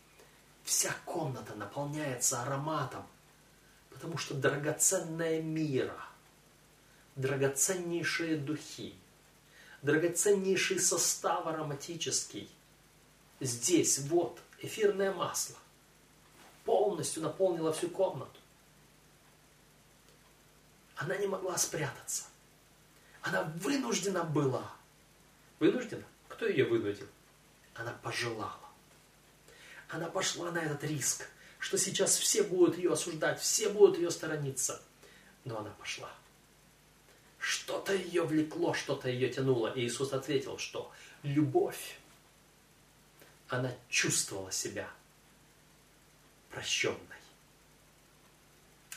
[0.64, 3.06] вся комната наполняется ароматом,
[3.98, 6.00] потому что драгоценная мира,
[7.16, 8.94] драгоценнейшие духи,
[9.82, 12.48] драгоценнейший состав ароматический.
[13.40, 15.56] Здесь вот эфирное масло
[16.64, 18.38] полностью наполнило всю комнату.
[20.94, 22.22] Она не могла спрятаться.
[23.20, 24.70] Она вынуждена была.
[25.58, 26.04] Вынуждена?
[26.28, 27.08] Кто ее вынудил?
[27.74, 28.60] Она пожелала.
[29.88, 31.28] Она пошла на этот риск,
[31.58, 34.80] что сейчас все будут ее осуждать, все будут ее сторониться.
[35.44, 36.10] Но она пошла.
[37.38, 39.72] Что-то ее влекло, что-то ее тянуло.
[39.72, 40.90] И Иисус ответил, что
[41.22, 41.98] любовь,
[43.48, 44.88] она чувствовала себя
[46.50, 46.98] прощенной.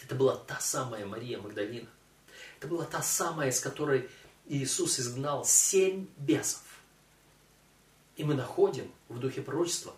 [0.04, 1.90] Это была та самая Мария Магдалина.
[2.58, 4.10] Это была та самая, с которой
[4.48, 6.64] Иисус изгнал семь бесов.
[8.18, 9.96] И мы находим в духе пророчества,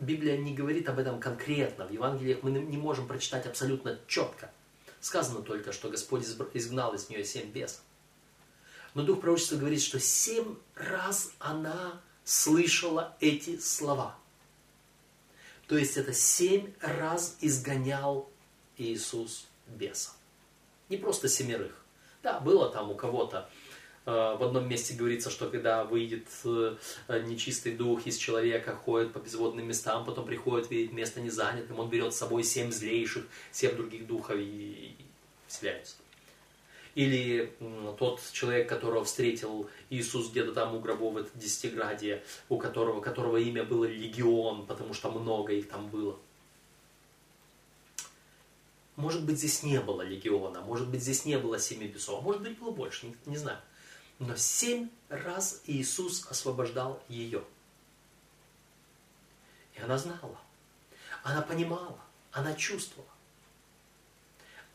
[0.00, 4.50] Библия не говорит об этом конкретно, в Евангелиях мы не можем прочитать абсолютно четко–
[5.04, 7.82] Сказано только, что Господь изгнал из нее семь бесов.
[8.94, 14.16] Но Дух пророчества говорит, что семь раз она слышала эти слова.
[15.68, 18.30] То есть это семь раз изгонял
[18.78, 20.14] Иисус бесов.
[20.88, 21.84] Не просто семерых.
[22.22, 23.50] Да, было там у кого-то
[24.04, 26.76] в одном месте говорится, что когда выйдет э,
[27.26, 32.12] нечистый дух из человека, ходит по безводным местам, потом приходит, видит место незанятым, он берет
[32.12, 34.94] с собой семь злейших, семь других духов и
[35.46, 35.96] вселяются.
[36.94, 37.52] Или
[37.98, 43.64] тот человек, которого встретил Иисус где-то там у гробов, это Десятиградие, у которого, которого имя
[43.64, 46.18] было Легион, потому что много их там было.
[48.96, 52.56] Может быть, здесь не было легиона, может быть, здесь не было семи бесов, может быть,
[52.58, 53.58] было больше, не, не знаю.
[54.18, 57.44] Но семь раз Иисус освобождал ее.
[59.74, 60.38] И она знала,
[61.22, 61.98] она понимала,
[62.30, 63.08] она чувствовала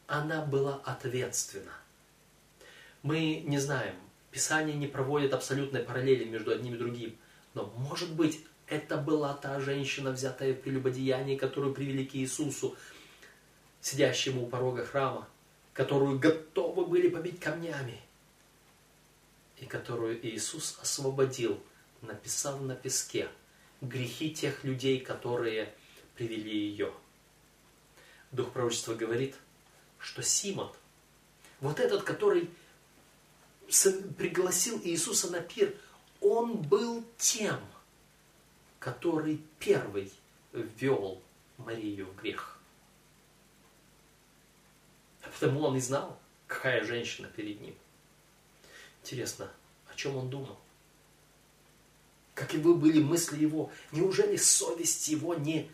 [0.10, 1.72] она была ответственна.
[3.04, 3.96] Мы не знаем,
[4.32, 7.16] Писание не проводит абсолютной параллели между одним и другим,
[7.54, 12.76] но может быть это была та женщина, взятая в прелюбодеянии, которую привели к Иисусу,
[13.82, 15.28] сидящему у порога храма,
[15.74, 18.00] которую готовы были побить камнями,
[19.60, 21.62] и которую Иисус освободил,
[22.02, 23.30] написав на песке
[23.82, 25.74] грехи тех людей, которые
[26.16, 26.94] привели ее.
[28.32, 29.36] Дух пророчества говорит–
[30.00, 30.72] что Симон,
[31.60, 32.50] вот этот, который
[34.18, 35.76] пригласил Иисуса на пир,
[36.22, 37.60] он был тем,
[38.80, 40.12] который первый
[40.54, 41.22] ввел
[41.58, 42.58] Марию в грех.
[45.22, 46.18] А потому он и знал,
[46.48, 47.76] какая женщина перед ним.
[49.10, 49.52] Интересно,
[49.92, 50.58] о чем он думал?
[52.36, 53.72] Каковы были мысли его?
[53.92, 55.70] Неужели совесть его не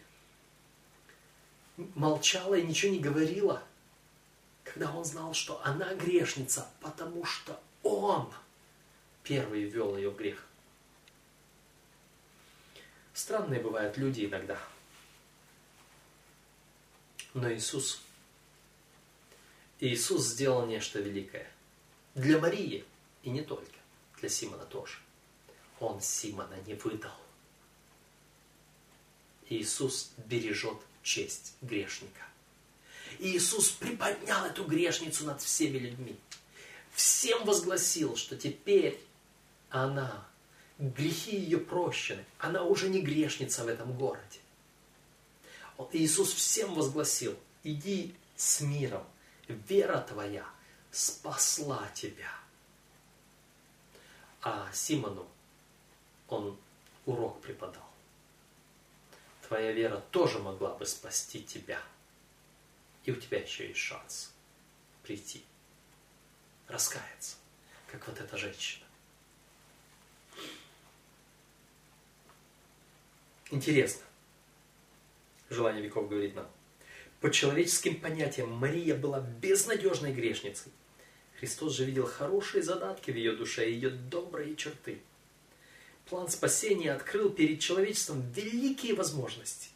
[1.78, 3.62] молчала и ничего не говорила?
[4.76, 8.30] когда он знал, что она грешница, потому что он
[9.24, 10.46] первый ввел ее в грех.
[13.14, 14.60] Странные бывают люди иногда.
[17.34, 18.02] Но Иисус,
[19.80, 21.50] Иисус сделал нечто великое.
[22.16, 22.84] Для Марии
[23.26, 23.80] и не только,
[24.20, 25.00] для Симона тоже.
[25.80, 27.12] Он Симона не выдал.
[29.50, 32.22] Иисус бережет честь грешника.
[33.20, 36.18] И Иисус приподнял эту грешницу над всеми людьми.
[36.94, 39.00] Всем возгласил, что теперь
[39.70, 40.28] она,
[40.78, 42.24] грехи ее прощены.
[42.38, 44.40] Она уже не грешница в этом городе.
[45.92, 49.04] Иисус всем возгласил, иди с миром,
[49.48, 50.46] вера твоя
[50.92, 52.45] спасла тебя.
[54.46, 55.28] А Симону
[56.28, 56.56] он
[57.08, 57.90] урок преподал.
[59.48, 61.82] Твоя вера тоже могла бы спасти тебя.
[63.06, 64.32] И у тебя еще есть шанс
[65.02, 65.44] прийти,
[66.68, 67.38] раскаяться,
[67.88, 68.86] как вот эта женщина.
[73.50, 74.04] Интересно.
[75.50, 76.48] Желание веков говорит нам.
[77.20, 80.72] По человеческим понятиям Мария была безнадежной грешницей.
[81.40, 85.00] Христос же видел хорошие задатки в ее душе и ее добрые черты.
[86.10, 89.70] План спасения открыл перед человечеством великие возможности.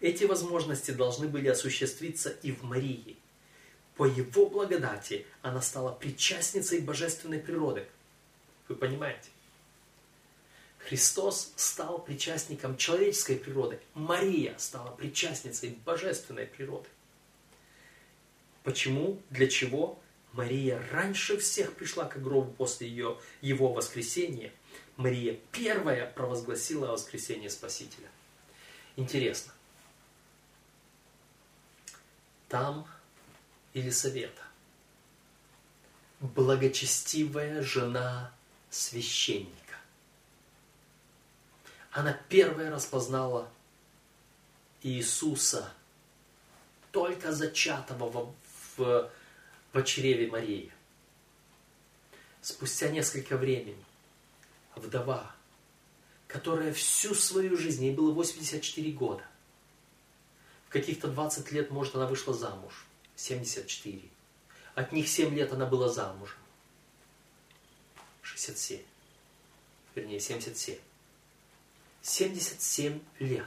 [0.00, 3.16] Эти возможности должны были осуществиться и в Марии.
[3.96, 7.86] По его благодати она стала причастницей божественной природы.
[8.68, 9.30] Вы понимаете?
[10.78, 13.80] Христос стал причастником человеческой природы.
[13.94, 16.88] Мария стала причастницей божественной природы.
[18.62, 19.20] Почему?
[19.30, 19.98] Для чего?
[20.36, 24.52] Мария раньше всех пришла к гробу после ее, его воскресения.
[24.96, 28.08] Мария первая провозгласила воскресение Спасителя.
[28.96, 29.52] Интересно.
[32.48, 32.86] Там
[33.72, 34.42] Елисавета,
[36.20, 38.30] благочестивая жена
[38.68, 39.76] священника.
[41.92, 43.50] Она первая распознала
[44.82, 45.72] Иисуса,
[46.92, 48.34] только зачатого
[48.76, 49.10] в,
[49.80, 50.72] в, чреве Марии.
[52.40, 53.82] Спустя несколько времени
[54.74, 55.34] вдова,
[56.26, 59.24] которая всю свою жизнь, ей было 84 года,
[60.66, 64.02] в каких-то 20 лет, может, она вышла замуж, 74.
[64.74, 66.38] От них 7 лет она была замужем.
[68.22, 68.82] 67.
[69.94, 70.78] Вернее, 77.
[72.02, 73.46] 77 лет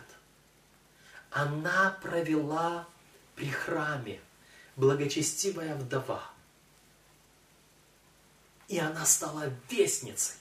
[1.32, 2.88] она провела
[3.36, 4.20] при храме,
[4.80, 6.24] благочестивая вдова.
[8.70, 10.38] И она стала вестницей.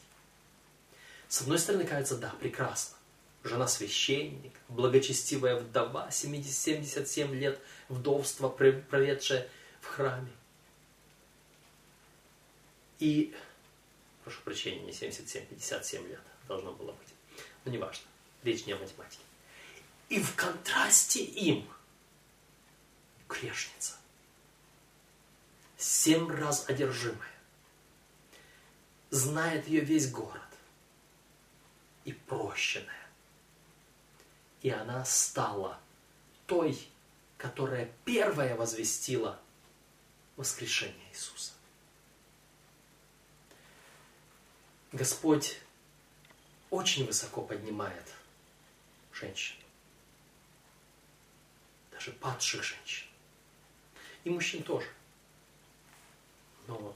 [1.29, 2.97] С одной стороны, кажется, да, прекрасно.
[3.43, 9.49] Жена священник, благочестивая вдова, 70, 77 лет вдовства, проведшая
[9.81, 10.31] в храме.
[13.01, 13.35] И,
[14.23, 17.45] прошу прощения, не 77, 57 лет должно было быть.
[17.65, 18.05] Но неважно,
[18.45, 19.23] речь не о математике.
[20.09, 21.69] И в контрасте им
[23.29, 23.98] грешница.
[25.79, 27.31] Семь раз одержимая.
[29.11, 30.43] Знает ее весь город.
[32.05, 33.09] И прощенная.
[34.63, 35.79] И она стала
[36.47, 36.77] той,
[37.37, 39.41] которая первая возвестила
[40.37, 41.53] воскрешение Иисуса.
[44.91, 45.61] Господь
[46.71, 48.15] очень высоко поднимает
[49.13, 49.55] женщин.
[51.93, 53.07] Даже падших женщин.
[54.25, 54.89] И мужчин тоже.
[56.69, 56.95] Но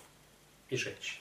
[0.68, 1.18] и женщин.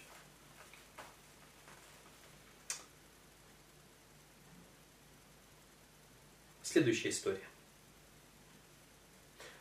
[6.61, 7.49] Следующая история.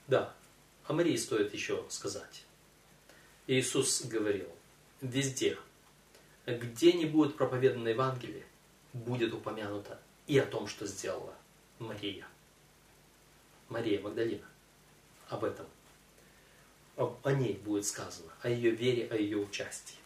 [0.06, 0.34] Да,
[0.84, 2.44] о Марии стоит еще сказать.
[3.46, 4.48] Иисус говорил,
[5.00, 5.56] везде,
[6.46, 8.44] где не будет проповедано Евангелие,
[8.92, 11.34] будет упомянуто и о том, что сделала
[11.78, 12.26] Мария.
[13.68, 14.46] Мария Магдалина.
[15.28, 15.66] Об этом.
[17.00, 19.96] О ней будет сказано, о ее вере, о ее участии.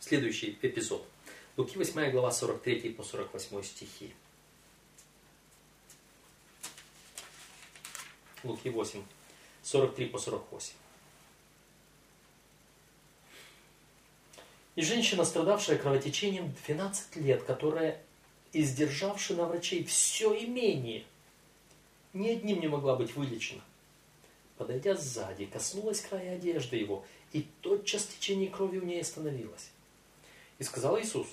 [0.00, 1.06] Следующий эпизод.
[1.56, 4.12] Луки 8 глава 43 по 48 стихи.
[8.42, 9.04] Луки 8,
[9.62, 10.74] 43 по 48.
[14.74, 18.02] И женщина, страдавшая кровотечением 12 лет, которая,
[18.52, 21.04] издержавши на врачей все имение,
[22.12, 23.62] ни одним не могла быть вылечена.
[24.58, 29.70] Подойдя сзади, коснулась края одежды его, и тотчас течение крови у ней остановилось.
[30.58, 31.28] И сказал Иисус,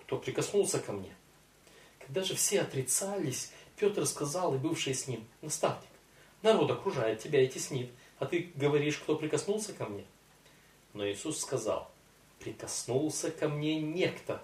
[0.00, 1.14] кто прикоснулся ко мне.
[1.98, 5.90] Когда же все отрицались, Петр сказал, и бывший с ним, наставник,
[6.40, 10.06] народ окружает тебя и теснит, а ты говоришь, кто прикоснулся ко мне.
[10.94, 11.90] Но Иисус сказал,
[12.38, 14.42] прикоснулся ко мне некто,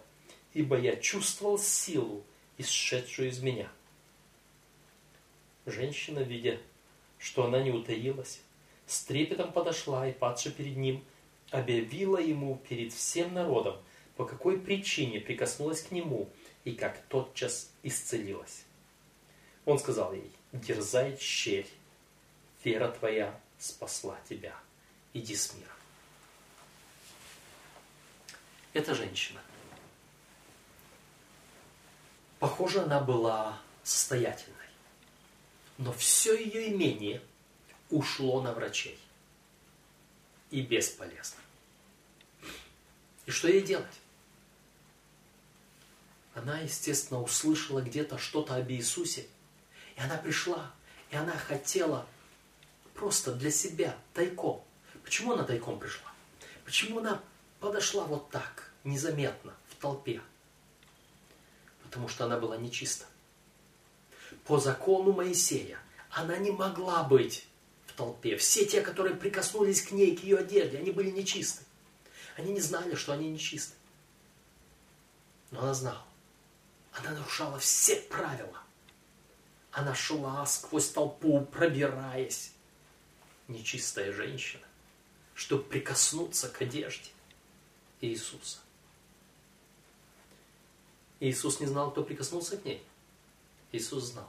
[0.53, 2.23] ибо я чувствовал силу,
[2.59, 3.71] исшедшую из меня.
[5.65, 6.61] Женщина, видя,
[7.21, 8.41] что она не утаилась,
[8.87, 11.05] с трепетом подошла и, падши перед ним,
[11.51, 13.77] объявила ему перед всем народом,
[14.17, 16.29] по какой причине прикоснулась к нему
[16.65, 18.65] и как тотчас исцелилась.
[19.67, 21.69] Он сказал ей, дерзай щерь,
[22.65, 24.55] вера твоя спасла тебя,
[25.13, 25.69] иди с миром.
[28.73, 29.41] Это женщина.
[32.39, 34.60] Похоже, она была состоятельной.
[35.81, 37.23] Но все ее имение
[37.89, 38.99] ушло на врачей.
[40.51, 41.39] и бесполезно.
[43.25, 44.01] И что ей делать?
[46.35, 49.27] Она, естественно, услышала где-то что-то об Иисусе.
[49.97, 50.71] И она пришла,
[51.11, 52.07] и она хотела
[52.95, 54.63] просто для себя, тайком.
[55.05, 56.13] Почему она тайком пришла?
[56.65, 57.23] Почему она
[57.61, 60.21] подошла вот так, незаметно, в толпе?
[61.85, 63.07] Потому что она была нечиста.
[64.51, 65.79] По закону Моисея
[66.11, 67.47] она не могла быть
[67.87, 68.37] в толпе.
[68.37, 71.63] Все те, которые прикоснулись к ней, к ее одежде, они были нечисты.
[72.37, 73.77] Они не знали, что они нечисты.
[75.53, 76.05] Но она знала.
[76.91, 78.59] Она нарушала все правила.
[79.71, 82.51] Она шла сквозь толпу, пробираясь.
[83.47, 84.67] Нечистая женщина,
[85.35, 87.11] чтобы прикоснуться к одежде
[88.01, 88.59] Иисуса.
[91.21, 92.85] Иисус не знал, кто прикоснулся к ней.
[93.71, 94.29] Иисус знал.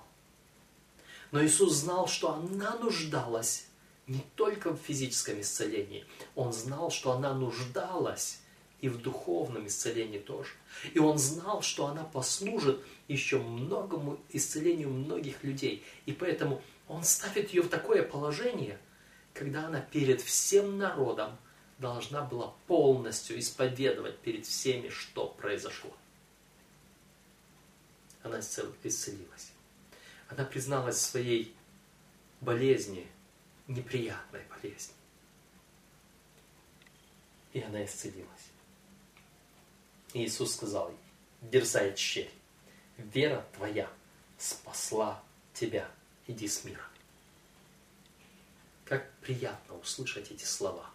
[1.32, 3.66] Но Иисус знал, что она нуждалась
[4.08, 6.06] не только в физическом исцелении.
[6.36, 8.40] Он знал, что она нуждалась
[8.82, 10.52] и в духовном исцелении тоже.
[10.94, 15.86] И он знал, что она послужит еще многому исцелению многих людей.
[16.06, 18.78] И поэтому он ставит ее в такое положение,
[19.34, 21.38] когда она перед всем народом
[21.78, 25.92] должна была полностью исповедовать перед всеми, что произошло.
[28.24, 29.51] Она исцелилась.
[30.32, 31.54] Она призналась своей
[32.40, 33.06] болезни,
[33.68, 34.96] неприятной болезни.
[37.52, 38.50] И она исцелилась.
[40.14, 40.98] И Иисус сказал ей,
[41.42, 42.32] дерзай, черь,
[42.98, 43.92] вера твоя
[44.38, 45.22] спасла
[45.54, 45.92] тебя,
[46.28, 46.86] иди с мира.
[48.86, 50.90] Как приятно услышать эти слова.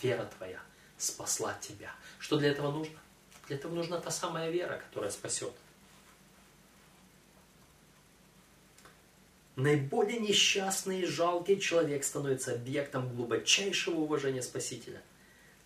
[0.00, 0.62] Вера твоя
[0.96, 1.92] спасла тебя.
[2.20, 2.98] Что для этого нужно?
[3.48, 5.52] Для этого нужна та самая вера, которая спасет.
[9.56, 15.02] Наиболее несчастный и жалкий человек становится объектом глубочайшего уважения Спасителя.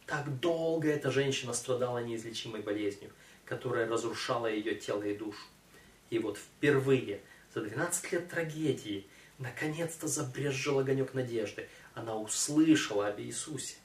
[0.07, 3.11] Так долго эта женщина страдала неизлечимой болезнью,
[3.45, 5.47] которая разрушала ее тело и душу.
[6.11, 7.21] И вот впервые
[7.55, 9.07] за 12 лет трагедии
[9.39, 11.69] наконец-то забрезжил огонек надежды.
[11.95, 13.77] Она услышала об Иисусе.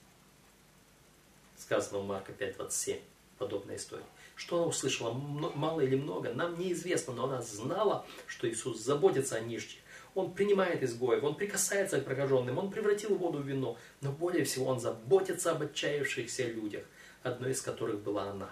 [1.58, 3.00] Сказано в Марка 5.27,
[3.38, 4.06] подобная история.
[4.36, 9.42] Что она услышала, мало или много, нам неизвестно, но она знала, что Иисус заботится о
[9.42, 9.80] нищих,
[10.20, 14.68] он принимает изгоев, он прикасается к прокаженным, он превратил воду в вино, но более всего
[14.68, 16.84] он заботится об отчаявшихся людях,
[17.24, 18.50] одной из которых была она.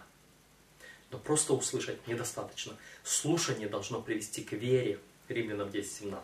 [1.12, 2.74] Но просто услышать недостаточно.
[3.04, 5.00] Слушание должно привести к вере.
[5.30, 6.16] Римлянам 10.17.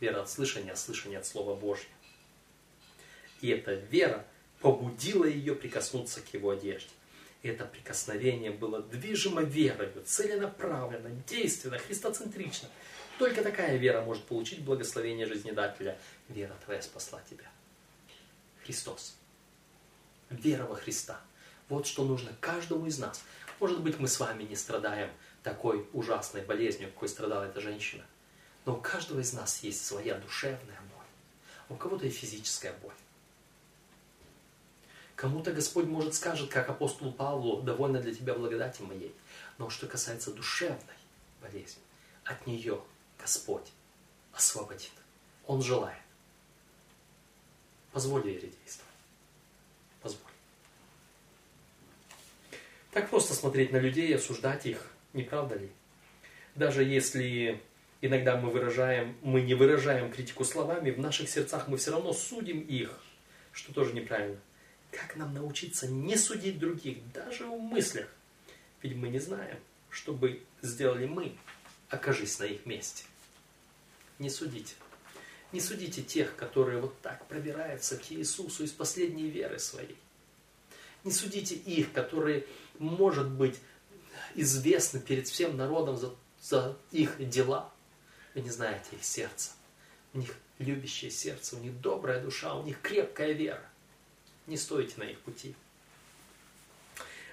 [0.00, 1.90] Вера от слышания, а слышание от Слова Божьего.
[3.40, 4.26] И эта вера
[4.60, 6.90] побудила ее прикоснуться к его одежде.
[7.42, 12.68] И это прикосновение было движимо верою, целенаправленно, действенно, христоцентрично–
[13.18, 15.98] только такая вера может получить благословение жизнедателя.
[16.28, 17.50] Вера твоя спасла тебя.
[18.64, 19.16] Христос.
[20.30, 21.20] Вера во Христа.
[21.68, 23.22] Вот что нужно каждому из нас.
[23.60, 25.10] Может быть, мы с вами не страдаем
[25.42, 28.04] такой ужасной болезнью, какой страдала эта женщина.
[28.64, 31.06] Но у каждого из нас есть своя душевная боль.
[31.68, 32.94] У кого-то и физическая боль.
[35.16, 39.14] Кому-то Господь, может, скажет, как апостолу Павлу, довольно для тебя благодати моей.
[39.58, 40.78] Но что касается душевной
[41.40, 41.80] болезни,
[42.24, 42.82] от нее
[43.24, 43.72] Господь
[44.34, 44.90] освободит.
[45.46, 46.02] Он желает.
[47.90, 48.92] Позволь вере действовать.
[50.02, 50.30] Позволь.
[52.90, 55.70] Так просто смотреть на людей и осуждать их, не правда ли?
[56.54, 57.62] Даже если
[58.02, 62.60] иногда мы выражаем, мы не выражаем критику словами, в наших сердцах мы все равно судим
[62.60, 63.00] их,
[63.52, 64.38] что тоже неправильно.
[64.90, 68.08] Как нам научиться не судить других, даже в мыслях?
[68.82, 69.56] Ведь мы не знаем,
[69.88, 71.34] что бы сделали мы,
[71.88, 73.04] окажись на их месте.
[74.24, 74.74] Не судите.
[75.52, 79.98] Не судите тех, которые вот так пробираются к Иисусу из последней веры своей.
[81.04, 82.46] Не судите их, которые,
[82.78, 83.60] может быть,
[84.34, 87.70] известны перед всем народом за, за их дела.
[88.34, 89.50] Вы не знаете их сердца.
[90.14, 93.68] У них любящее сердце, у них добрая душа, у них крепкая вера.
[94.46, 95.54] Не стойте на их пути.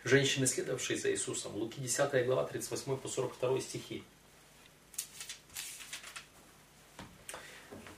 [0.03, 4.03] Женщины, следовавшие за Иисусом, Луки 10 глава, 38 по 42 стихи.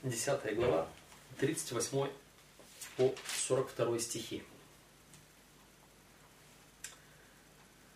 [0.04, 0.86] 10 глава,
[1.40, 2.08] 38
[2.98, 3.14] по
[3.46, 4.42] 42 стихи.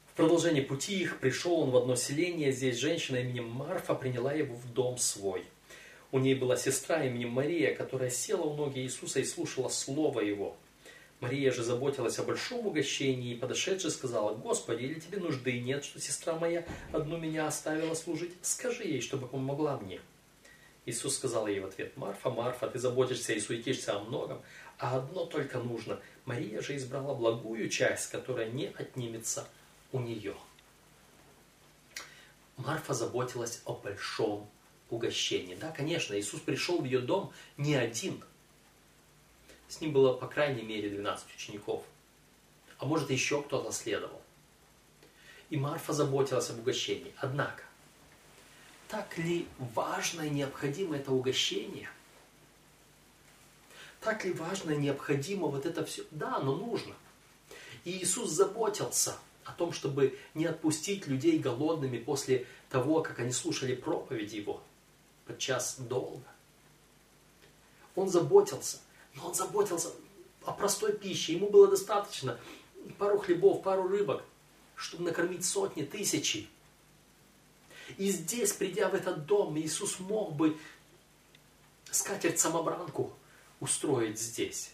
[0.07, 4.57] В продолжении пути их пришел он в одно селение, здесь женщина именем Марфа приняла его
[4.57, 5.45] в дом свой.
[6.11, 10.57] У ней была сестра именем Мария, которая села у ноги Иисуса и слушала слово его.
[11.21, 16.01] Мария же заботилась о большом угощении и, подошедшая, сказала, «Господи, или тебе нужды нет, что
[16.01, 18.33] сестра моя одну меня оставила служить?
[18.41, 20.01] Скажи ей, чтобы помогла мне».
[20.89, 24.41] Иисус сказал ей в ответ, Марфа, Марфа, ты заботишься и суетишься о многом,
[24.79, 26.01] а одно только нужно.
[26.25, 29.47] Мария же избрала благую часть, которая не отнимется
[29.93, 30.35] у нее.
[32.57, 34.49] Марфа заботилась о большом
[34.89, 35.57] угощении.
[35.57, 38.25] Да, конечно, Иисус пришел в ее дом не один.
[39.69, 41.85] С ним было, по крайней мере, 12 учеников.
[42.79, 44.23] А может, еще кто-то следовал.
[45.51, 47.13] И Марфа заботилась об угощении.
[47.19, 47.63] Однако,
[48.89, 51.89] так ли важно и необходимо это угощение?
[54.01, 56.05] Так ли важно и необходимо вот это все?
[56.11, 56.95] Да, оно нужно.
[57.85, 63.75] И Иисус заботился о том, чтобы не отпустить людей голодными после того, как они слушали
[63.75, 64.63] проповедь Его
[65.27, 66.25] подчас долго.
[67.95, 68.79] Он заботился,
[69.15, 69.91] но он заботился
[70.45, 71.35] о простой пище.
[71.35, 72.39] Ему было достаточно
[72.99, 74.23] пару хлебов, пару рыбок,
[74.75, 76.49] чтобы накормить сотни, тысячи.
[77.97, 80.59] И здесь, придя в этот дом, Иисус мог бы
[81.91, 83.13] скатерть-самобранку
[83.61, 84.73] устроить здесь.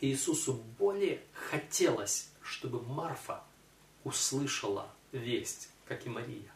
[0.00, 3.42] Иисусу более хотелось, чтобы Марфа
[4.04, 6.52] услышала весть, как и Мария.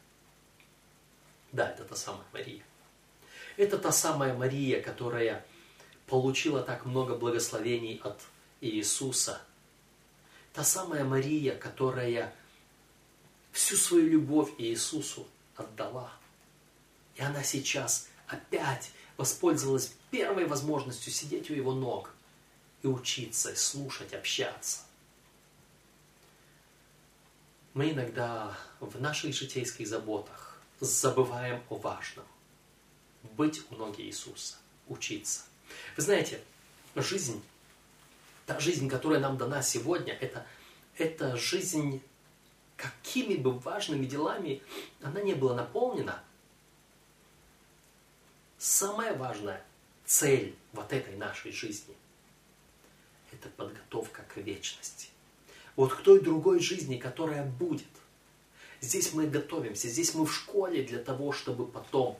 [1.52, 2.62] Да, это та самая Мария.
[3.56, 5.44] Это та самая Мария, которая
[6.06, 8.20] получила так много благословений от
[8.60, 9.40] Иисуса.
[10.52, 12.34] Та самая Мария, которая
[13.52, 15.26] всю свою любовь Иисусу
[15.60, 16.12] отдала.
[17.16, 22.14] И она сейчас опять воспользовалась первой возможностью сидеть у его ног
[22.82, 24.80] и учиться, и слушать, общаться.
[27.74, 32.24] Мы иногда в наших житейских заботах забываем о важном.
[33.36, 34.56] Быть у ноги Иисуса,
[34.88, 35.42] учиться.
[35.96, 36.40] Вы знаете,
[36.96, 37.42] жизнь,
[38.46, 40.46] та жизнь, которая нам дана сегодня, это,
[40.96, 42.02] это жизнь
[42.80, 44.62] какими бы важными делами
[45.02, 46.22] она не была наполнена,
[48.58, 49.62] самая важная
[50.06, 51.94] цель вот этой нашей жизни–
[53.32, 55.08] это подготовка к вечности.
[55.76, 57.86] Вот к той другой жизни, которая будет.
[58.80, 62.18] Здесь мы готовимся, здесь мы в школе для того, чтобы потом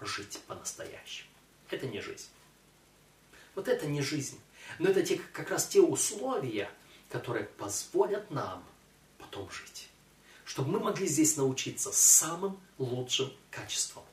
[0.00, 1.28] жить по-настоящему.
[1.68, 2.28] Это не жизнь.
[3.54, 4.40] Вот это не жизнь.
[4.78, 6.70] Но это те, как раз те условия,
[7.10, 8.64] которые позволят нам
[9.30, 9.88] потом жить.
[10.44, 14.04] Чтобы мы могли здесь научиться самым лучшим качеством.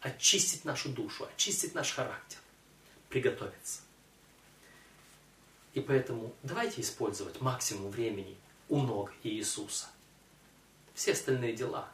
[0.00, 2.38] Очистить нашу душу, очистить наш характер,
[3.08, 3.80] приготовиться.
[5.74, 8.36] И поэтому давайте использовать максимум времени
[8.68, 9.88] у ног Иисуса.
[10.94, 11.90] Все остальные дела,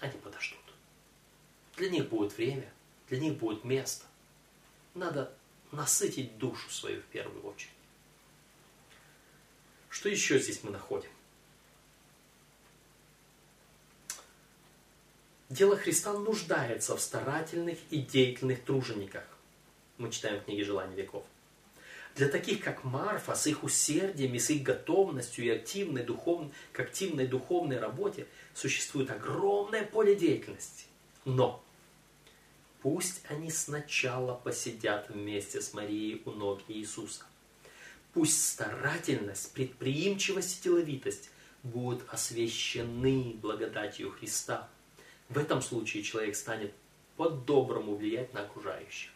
[0.00, 0.58] они подождут.
[1.76, 2.72] Для них будет время,
[3.08, 4.06] для них будет место.
[4.94, 5.34] Надо
[5.72, 7.72] насытить душу свою в первую очередь.
[9.90, 11.10] Что еще здесь мы находим?
[15.50, 19.24] Дело Христа нуждается в старательных и деятельных тружениках.
[19.98, 21.24] Мы читаем в книге «Желания веков».
[22.14, 26.78] Для таких, как Марфа, с их усердием и с их готовностью и активной духовной, к
[26.78, 30.86] активной духовной работе существует огромное поле деятельности.
[31.24, 31.64] Но
[32.80, 37.24] пусть они сначала посидят вместе с Марией у ног Иисуса.
[38.14, 41.30] Пусть старательность, предприимчивость и деловитость
[41.64, 44.68] будут освящены благодатью Христа–
[45.30, 46.74] в этом случае человек станет
[47.16, 49.10] по-доброму влиять на окружающих.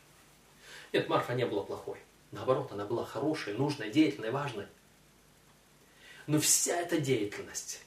[0.93, 1.99] Нет, Марфа не была плохой.
[2.31, 4.67] Наоборот, она была хорошей, нужной, деятельной, важной.
[6.27, 7.83] Но вся эта деятельность,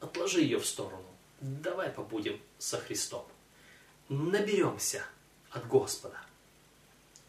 [0.00, 1.04] отложи ее в сторону.
[1.40, 3.26] Давай побудем со Христом.
[4.08, 5.04] Наберемся
[5.50, 6.18] от Господа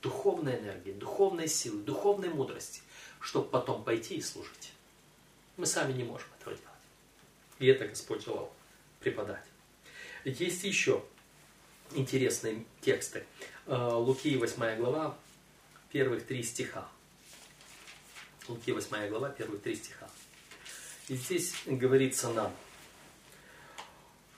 [0.01, 2.81] духовной энергии, духовной силы, духовной мудрости,
[3.19, 4.71] чтобы потом пойти и служить.
[5.57, 6.77] Мы сами не можем этого делать.
[7.57, 8.53] И это Господь желал
[9.05, 9.45] преподать.
[10.23, 11.03] Есть еще
[11.93, 13.23] интересные тексты.
[13.67, 15.15] Э, Луки 8 глава,
[15.91, 16.89] первых три стиха.
[18.47, 20.09] Луки 8 глава, первых три стиха.
[21.07, 22.51] И здесь говорится нам,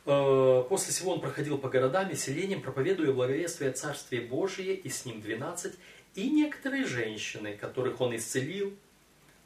[0.06, 5.06] «Э, После всего он проходил по городам и селениям, проповедуя благовествие Царствие Божие, и с
[5.06, 5.76] ним двенадцать,
[6.14, 8.74] и некоторые женщины, которых он исцелил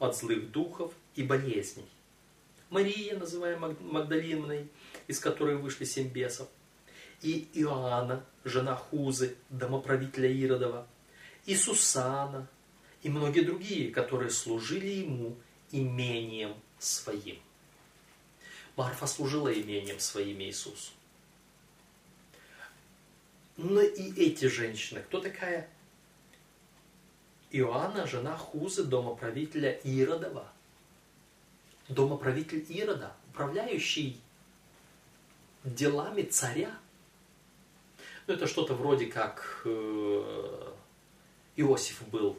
[0.00, 1.86] от злых духов и болезней.
[2.70, 4.66] Мария, называемая Магдалиной,
[5.08, 6.48] из которой вышли семь бесов,
[7.20, 10.86] и Иоанна, жена Хузы, домоправителя Иродова,
[11.46, 12.48] и Сусана,
[13.02, 15.36] и многие другие, которые служили ему
[15.70, 17.38] имением своим.
[18.76, 20.92] Марфа служила имением своим Иисусу.
[23.56, 25.68] Но и эти женщины, кто такая?
[27.50, 30.50] Иоанна, жена Хузы, домоправителя Иродова.
[31.88, 34.18] Домоправитель Ирода, управляющий
[35.64, 36.76] делами царя.
[38.26, 40.72] Ну, это что-то вроде как э,
[41.56, 42.38] Иосиф был...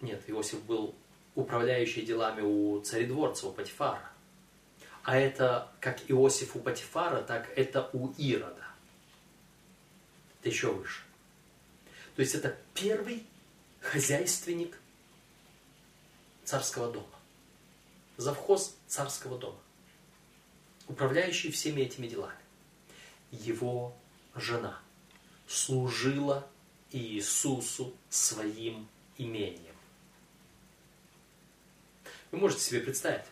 [0.00, 0.94] Нет, Иосиф был
[1.34, 4.10] управляющий делами у царедворца, у Патифара.
[5.02, 8.64] А это как Иосиф у Патифара, так это у Ирода.
[10.40, 11.02] Это еще выше.
[12.14, 13.24] То есть это первый
[13.80, 14.78] хозяйственник
[16.44, 17.06] царского дома.
[18.16, 19.58] Завхоз царского дома.
[20.88, 22.34] Управляющий всеми этими делами.
[23.30, 23.96] Его
[24.34, 24.80] жена
[25.46, 26.48] служила
[26.90, 29.74] Иисусу своим имением.
[32.30, 33.24] Вы можете себе представить,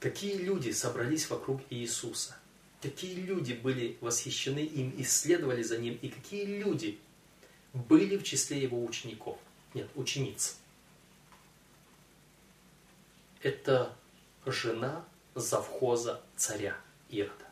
[0.00, 2.36] какие люди собрались вокруг Иисуса,
[2.80, 6.98] какие люди были восхищены им, исследовали за ним, и какие люди
[7.72, 9.38] были в числе его учеников.
[9.74, 10.58] Нет, учениц.
[13.40, 13.96] Это
[14.46, 15.04] жена
[15.34, 16.76] завхоза царя
[17.08, 17.46] Ирода.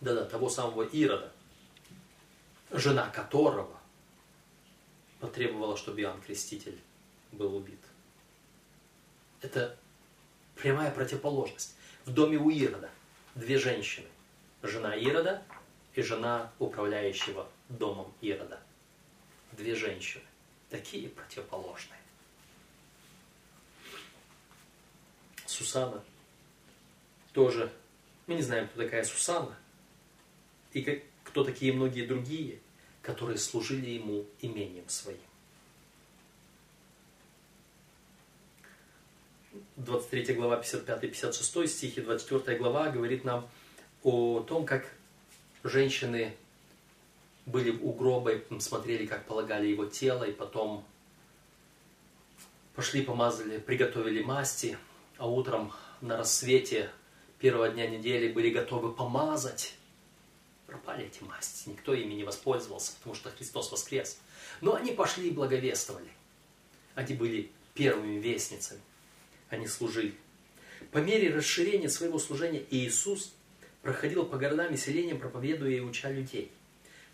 [0.00, 1.32] Да-да, того самого Ирода,
[2.70, 3.80] жена которого
[5.20, 6.78] потребовала, чтобы Иоанн Креститель
[7.32, 7.80] был убит.
[9.40, 9.76] Это
[10.56, 11.74] прямая противоположность.
[12.04, 12.90] В доме у Ирода
[13.34, 14.06] две женщины.
[14.62, 15.42] Жена Ирода
[15.94, 18.60] и жена управляющего домом Ирода.
[19.52, 20.24] Две женщины.
[20.70, 22.00] Такие противоположные.
[25.54, 26.02] Сусана
[27.32, 27.72] тоже.
[28.26, 29.56] Мы не знаем, кто такая Сусана.
[30.72, 32.58] И как, кто такие многие другие,
[33.02, 35.20] которые служили ему имением своим.
[39.76, 43.48] 23 глава 55-56 стихи, 24 глава говорит нам
[44.02, 44.86] о том, как
[45.62, 46.34] женщины
[47.46, 50.84] были у гроба и смотрели, как полагали его тело, и потом
[52.74, 54.78] пошли, помазали, приготовили масти,
[55.24, 55.72] а утром
[56.02, 56.90] на рассвете
[57.38, 59.74] первого дня недели были готовы помазать.
[60.66, 64.18] Пропали эти масти, никто ими не воспользовался, потому что Христос воскрес.
[64.60, 66.10] Но они пошли и благовествовали.
[66.94, 68.82] Они были первыми вестницами
[69.48, 70.14] они служили.
[70.92, 73.32] По мере расширения своего служения Иисус
[73.80, 76.52] проходил по городам и селениям, проповедуя и уча людей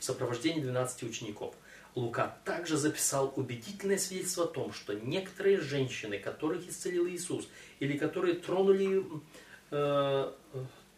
[0.01, 1.55] в сопровождении 12 учеников.
[1.95, 7.49] Лука также записал убедительное свидетельство о том, что некоторые женщины, которых исцелил Иисус,
[7.81, 9.05] или которые тронули,
[9.71, 10.33] э,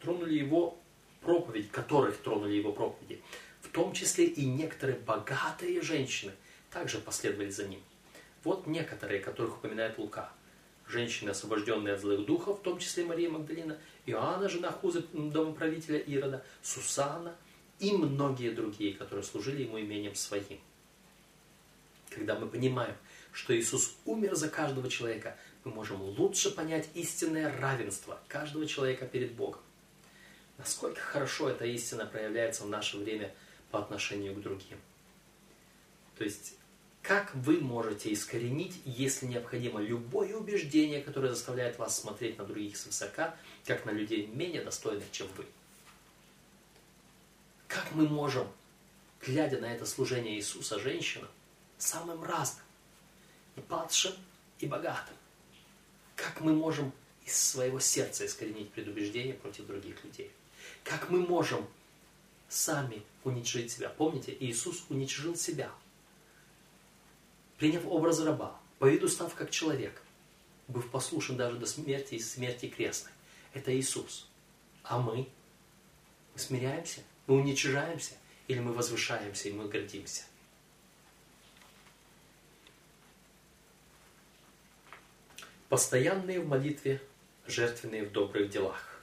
[0.01, 0.79] тронули его
[1.23, 3.23] проповедь, которых тронули его проповеди,
[3.61, 6.33] в том числе и некоторые богатые женщины,
[6.71, 7.81] также последовали за ним.
[8.45, 10.33] Вот некоторые, которых упоминает Лука–
[10.93, 16.45] женщины, освобожденные от злых духов, в том числе Мария Магдалина, Иоанна, жена Хузы, домоправителя Ирода,
[16.63, 17.35] Сусана
[17.81, 20.61] и многие другие, которые служили ему имением своим.
[22.15, 22.95] Когда мы понимаем,
[23.33, 29.33] что Иисус умер за каждого человека, мы можем лучше понять истинное равенство каждого человека перед
[29.33, 29.61] Богом.
[30.59, 33.33] Насколько хорошо эта истина проявляется в наше время
[33.71, 34.79] по отношению к другим.
[36.19, 36.55] То есть
[37.03, 43.35] как вы можете искоренить, если необходимо, любое убеждение, которое заставляет вас смотреть на других свысока,
[43.67, 45.45] как на людей менее достойных, чем вы?
[47.67, 48.47] Как мы можем,
[49.21, 51.29] глядя на это служение Иисуса женщинам,
[51.83, 52.65] самым разным,
[53.57, 54.13] и падшим,
[54.59, 55.17] и богатым,
[56.17, 56.93] как мы можем
[57.25, 60.31] из своего сердца искоренить предубеждение против других людей?
[60.85, 61.67] Как мы можем
[62.49, 63.89] сами уничтожить себя?
[63.89, 65.71] Помните, Иисус уничтожил себя–
[67.63, 70.03] приняв образ раба, по виду став как человек,
[70.67, 73.13] быв послушен даже до смерти и смерти крестной.
[73.55, 74.27] Это Иисус.
[74.83, 75.29] А мы?
[76.35, 77.03] Мы смиряемся?
[77.29, 78.15] Мы уничижаемся?
[78.49, 80.25] Или мы возвышаемся и мы гордимся?
[85.73, 87.01] Постоянные в молитве,
[87.47, 89.01] жертвенные в добрых делах.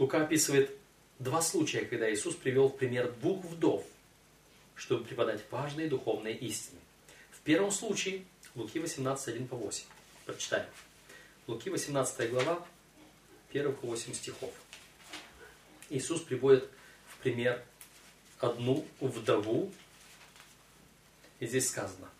[0.00, 0.72] Лука описывает
[1.20, 3.86] два случая, когда Иисус привел в пример двух вдов–
[4.74, 6.80] чтобы преподать важные духовные истины.
[7.30, 8.24] В первом случае
[8.56, 9.84] Луки 18, 1 по 8.
[10.24, 10.66] Прочитаем.
[11.46, 12.66] Луки 18 глава,
[13.50, 14.52] 1 по 8 стихов.
[15.88, 16.68] Иисус приводит
[17.10, 17.62] в пример
[18.40, 19.72] одну вдову,
[21.38, 22.10] и здесь сказано.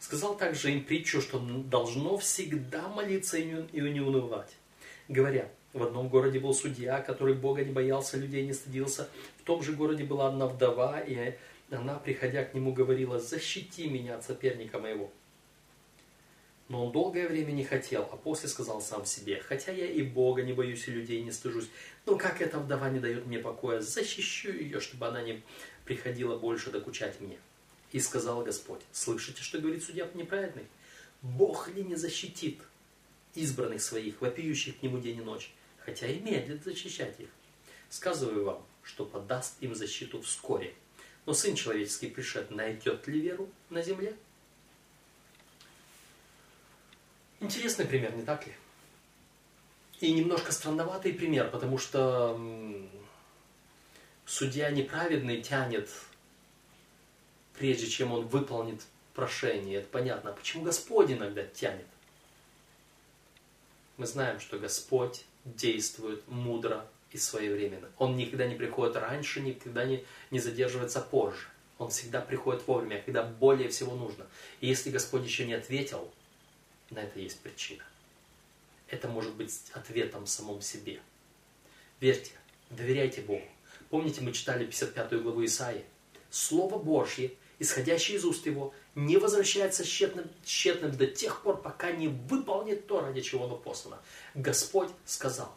[0.00, 4.56] Сказал также им притчу, что должно всегда молиться и не унывать.
[5.08, 9.08] Говоря, в одном городе был судья, который Бога не боялся, людей не стыдился.
[9.38, 11.34] В том же городе была одна вдова, и
[11.70, 15.10] она, приходя к нему, говорила, защити меня от соперника моего.
[16.68, 20.42] Но он долгое время не хотел, а после сказал сам себе, хотя я и Бога
[20.42, 21.68] не боюсь, и людей не стыжусь,
[22.06, 25.42] но как эта вдова не дает мне покоя, защищу ее, чтобы она не
[25.84, 27.38] приходила больше докучать мне.
[27.92, 30.66] И сказал Господь, слышите, что говорит судья неправедный?
[31.22, 32.60] Бог ли не защитит
[33.34, 37.28] избранных своих, вопиющих к нему день и ночь, хотя и медлит защищать их?
[37.88, 40.74] Сказываю вам, что подаст им защиту вскоре.
[41.24, 44.16] Но Сын Человеческий пришед, найдет ли веру на земле?
[47.40, 48.54] Интересный пример, не так ли?
[50.00, 52.38] И немножко странноватый пример, потому что
[54.24, 55.90] судья неправедный тянет,
[57.58, 58.82] прежде чем он выполнит
[59.14, 59.78] прошение.
[59.78, 60.30] Это понятно.
[60.30, 61.86] А почему Господь иногда тянет?
[63.96, 67.88] Мы знаем, что Господь действует мудро и своевременно.
[67.98, 71.48] Он никогда не приходит раньше, никогда не, не задерживается позже.
[71.78, 74.26] Он всегда приходит вовремя, когда более всего нужно.
[74.60, 76.10] И если Господь еще не ответил,
[76.90, 77.84] на это есть причина.
[78.88, 81.00] Это может быть ответом самом себе.
[82.00, 82.32] Верьте,
[82.70, 83.44] доверяйте Богу.
[83.90, 85.84] Помните, мы читали 55 главу Исаии?
[86.30, 92.08] Слово Божье, исходящее из уст Его, не возвращается тщетным, тщетным до тех пор, пока не
[92.08, 93.98] выполнит то, ради чего оно послано.
[94.34, 95.56] Господь сказал.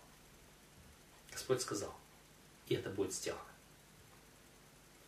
[1.32, 1.94] Господь сказал.
[2.68, 3.44] И это будет сделано.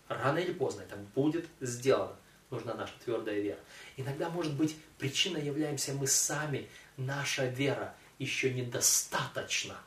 [0.08, 2.16] Рано или поздно это будет сделано.
[2.50, 3.60] Нужна наша твердая вера.
[3.96, 6.70] Иногда, может быть, причиной являемся мы сами.
[6.98, 9.78] Наша вера еще недостаточна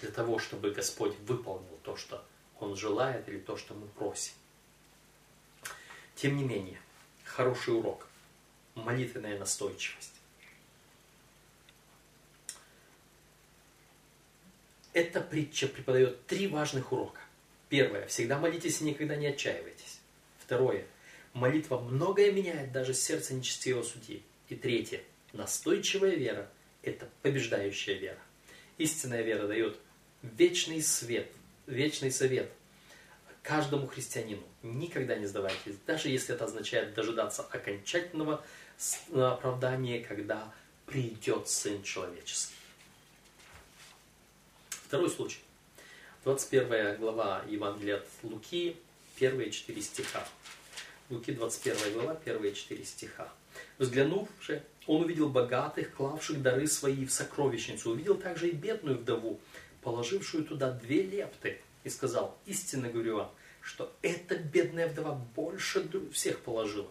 [0.00, 2.24] для того, чтобы Господь выполнил то, что
[2.58, 4.32] Он желает, или то, что мы просим.
[6.16, 6.80] Тем не менее,
[7.24, 8.08] хороший урок.
[8.74, 10.12] Молитвенная настойчивость.
[14.92, 17.20] Эта притча преподает три важных урока.
[17.68, 18.06] Первое.
[18.06, 20.00] Всегда молитесь и никогда не отчаивайтесь.
[20.38, 20.86] Второе.
[21.34, 24.22] Молитва многое меняет даже сердце нечестивого судьи.
[24.48, 25.02] И третье.
[25.34, 26.50] Настойчивая вера–
[26.82, 28.18] это побеждающая вера.
[28.78, 29.78] Истинная вера дает
[30.22, 31.30] вечный свет,
[31.66, 32.50] вечный совет
[33.46, 34.42] каждому христианину.
[34.62, 38.44] Никогда не сдавайтесь, даже если это означает дожидаться окончательного
[39.14, 40.52] оправдания, когда
[40.84, 42.54] придет Сын Человеческий.
[44.68, 45.38] Второй случай.
[46.24, 48.76] 21 глава Евангелия от Луки,
[49.14, 50.26] первые четыре стиха.
[51.08, 53.32] Луки 21 глава, первые четыре стиха.
[53.78, 57.90] Взглянув же, он увидел богатых, клавших дары свои в сокровищницу.
[57.90, 59.40] Увидел также и бедную вдову,
[59.82, 66.40] положившую туда две лепты, и сказал, истинно говорю вам, что эта бедная вдова больше всех
[66.40, 66.90] положила.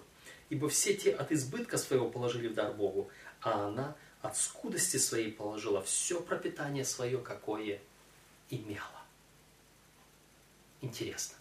[0.49, 3.09] Ибо все те от избытка своего положили в дар Богу,
[3.41, 7.81] а она от скудости своей положила все пропитание свое, какое
[8.49, 9.03] имела.
[10.79, 11.35] Интересно.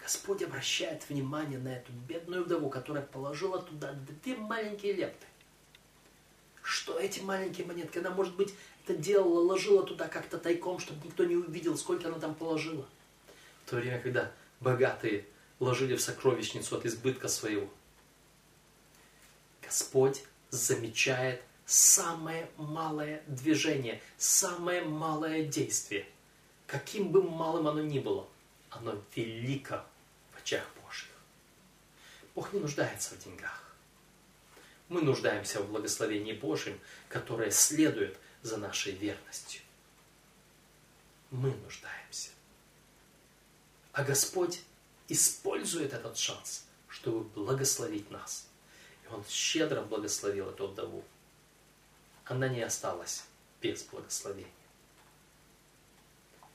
[0.00, 5.26] Господь обращает внимание на эту бедную вдову, которая положила туда две маленькие лепты.
[6.60, 7.98] Что эти маленькие монетки?
[7.98, 8.52] Она, может быть,
[8.84, 12.86] это делала, ложила туда как-то тайком, чтобы никто не увидел, сколько она там положила.
[13.64, 14.30] В то время, когда
[14.60, 15.24] богатые
[15.58, 17.68] ложили в сокровищницу от избытка своего.
[19.62, 26.06] Господь замечает самое малое движение, самое малое действие.
[26.66, 28.28] Каким бы малым оно ни было,
[28.68, 29.84] оно велико
[30.32, 31.10] в очах Божьих.
[32.34, 33.74] Бог не нуждается в деньгах.
[34.90, 36.78] Мы нуждаемся в благословении Божьем,
[37.08, 39.62] которое следует за нашей верностью.
[41.30, 42.30] Мы нуждаемся.
[43.92, 44.60] А Господь
[45.08, 48.46] использует этот шанс, чтобы благословить нас.
[49.04, 51.02] И Он щедро благословил эту вдову.
[52.26, 53.24] Она не осталась
[53.62, 54.52] без благословения.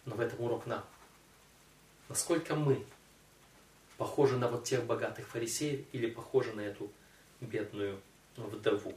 [0.06, 0.86] Но в этом урок нам.
[2.08, 2.86] Насколько мы
[3.98, 6.92] похожи на вот тех богатых фарисеев или похожи на эту
[7.42, 8.00] бедную
[8.38, 8.96] вдову.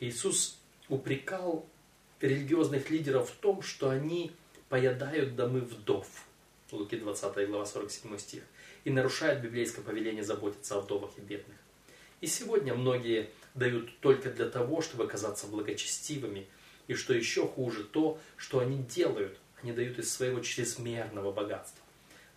[0.00, 0.58] Иисус
[0.88, 1.66] упрекал
[2.20, 4.32] религиозных лидеров в том, что они
[4.68, 6.06] поедают домы вдов.
[6.72, 8.42] Луки 20 глава 47 стих.
[8.84, 11.56] И нарушают библейское повеление заботиться о вдовах и бедных.
[12.20, 16.46] И сегодня многие дают только для того, чтобы казаться благочестивыми.
[16.88, 21.84] И что еще хуже, то, что они делают, они дают из своего чрезмерного богатства.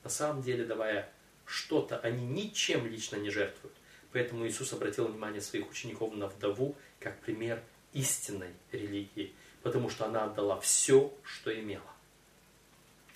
[0.04, 1.12] На самом деле, давая
[1.46, 3.76] что-то, они ничем лично не жертвуют.
[4.12, 7.62] Поэтому Иисус обратил внимание своих учеников на вдову как пример
[7.94, 9.34] истинной религии,
[9.64, 11.82] потому что она отдала все, что имела.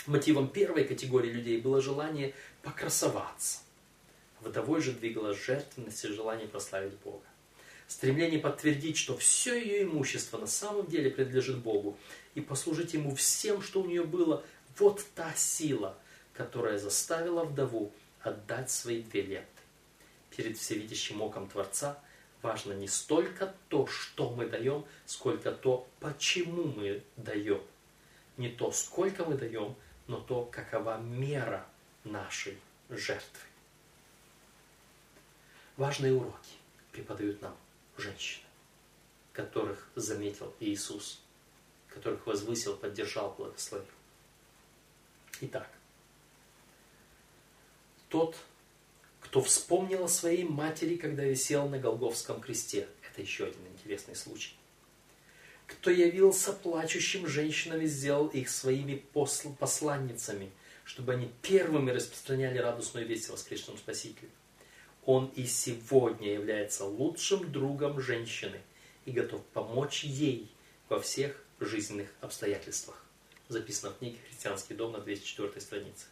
[0.05, 3.59] Мотивом первой категории людей было желание покрасоваться.
[4.41, 7.23] Вдовой же двигалась жертвенность и желание прославить Бога.
[7.87, 11.97] Стремление подтвердить, что все ее имущество на самом деле принадлежит Богу
[12.35, 14.43] и послужить Ему всем, что у нее было,
[14.77, 15.97] вот та сила,
[16.33, 19.61] которая заставила вдову отдать свои две лепты.
[20.35, 21.99] Перед всевидящим оком Творца
[22.43, 27.61] важно не столько то, что мы даем, сколько то, почему мы даем.
[28.37, 29.75] Не то, сколько мы даем,
[30.07, 31.65] но то, какова мера
[32.03, 33.47] нашей жертвы.
[35.77, 36.53] Важные уроки
[36.91, 37.55] преподают нам
[37.97, 38.43] женщины,
[39.31, 41.21] которых заметил Иисус,
[41.87, 43.87] которых возвысил, поддержал, благословил.
[45.41, 45.69] Итак,
[48.09, 48.35] тот,
[49.33, 52.87] кто вспомнил о своей матери, когда висел на Голговском кресте.
[53.09, 54.53] Это еще один интересный случай.
[55.65, 59.03] Кто явился плачущим женщинам и сделал их своими
[59.57, 60.51] посланницами,
[60.85, 64.29] чтобы они первыми распространяли радостную весть о воскресшем Спасителе.
[65.03, 68.61] Он и сегодня является лучшим другом женщины
[69.05, 70.51] и готов помочь ей
[70.89, 73.03] во всех жизненных обстоятельствах.
[73.49, 76.05] Записано в книге «Христианский дом» на 204 странице.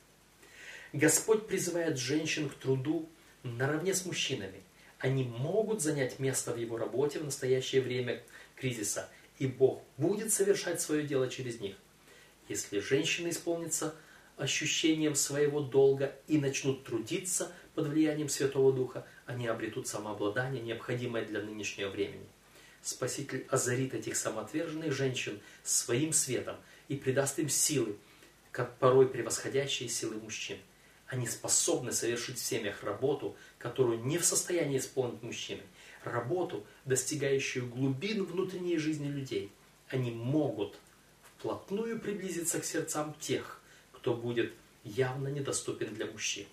[0.94, 3.08] Господь призывает женщин к труду
[3.44, 4.62] наравне с мужчинами.
[5.00, 8.22] Они могут занять место в его работе в настоящее время
[8.56, 11.76] кризиса, и Бог будет совершать свое дело через них.
[12.50, 13.96] Если женщины исполнятся
[14.38, 21.42] ощущением своего долга и начнут трудиться под влиянием Святого Духа, они обретут самообладание, необходимое для
[21.42, 22.28] нынешнего времени.
[22.82, 26.58] Спаситель озарит этих самоотверженных женщин своим светом
[26.89, 27.96] и придаст им силы,
[28.52, 30.58] как порой превосходящие силы мужчин.
[31.12, 35.62] Они способны совершить в семьях работу, которую не в состоянии исполнить мужчины.
[36.05, 39.51] Работу, достигающую глубин внутренней жизни людей.
[39.89, 40.78] Они могут
[41.22, 43.59] вплотную приблизиться к сердцам тех,
[43.91, 44.53] кто будет
[44.86, 46.47] явно недоступен для мужчин.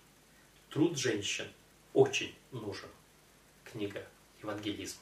[0.71, 1.47] Труд женщин
[1.93, 2.89] очень нужен.
[3.63, 4.05] Книга
[4.43, 4.99] Евангелизм.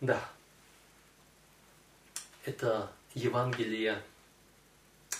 [0.00, 0.26] Да,
[2.46, 4.02] это Евангелие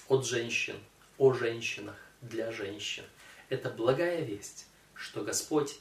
[0.08, 0.76] от женщин,
[1.18, 3.04] о женщинах, для женщин.
[3.48, 5.78] Это благая весть, что Господь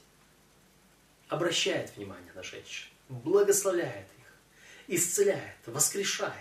[1.28, 6.34] обращает внимание на женщин, благословляет их, исцеляет, воскрешает,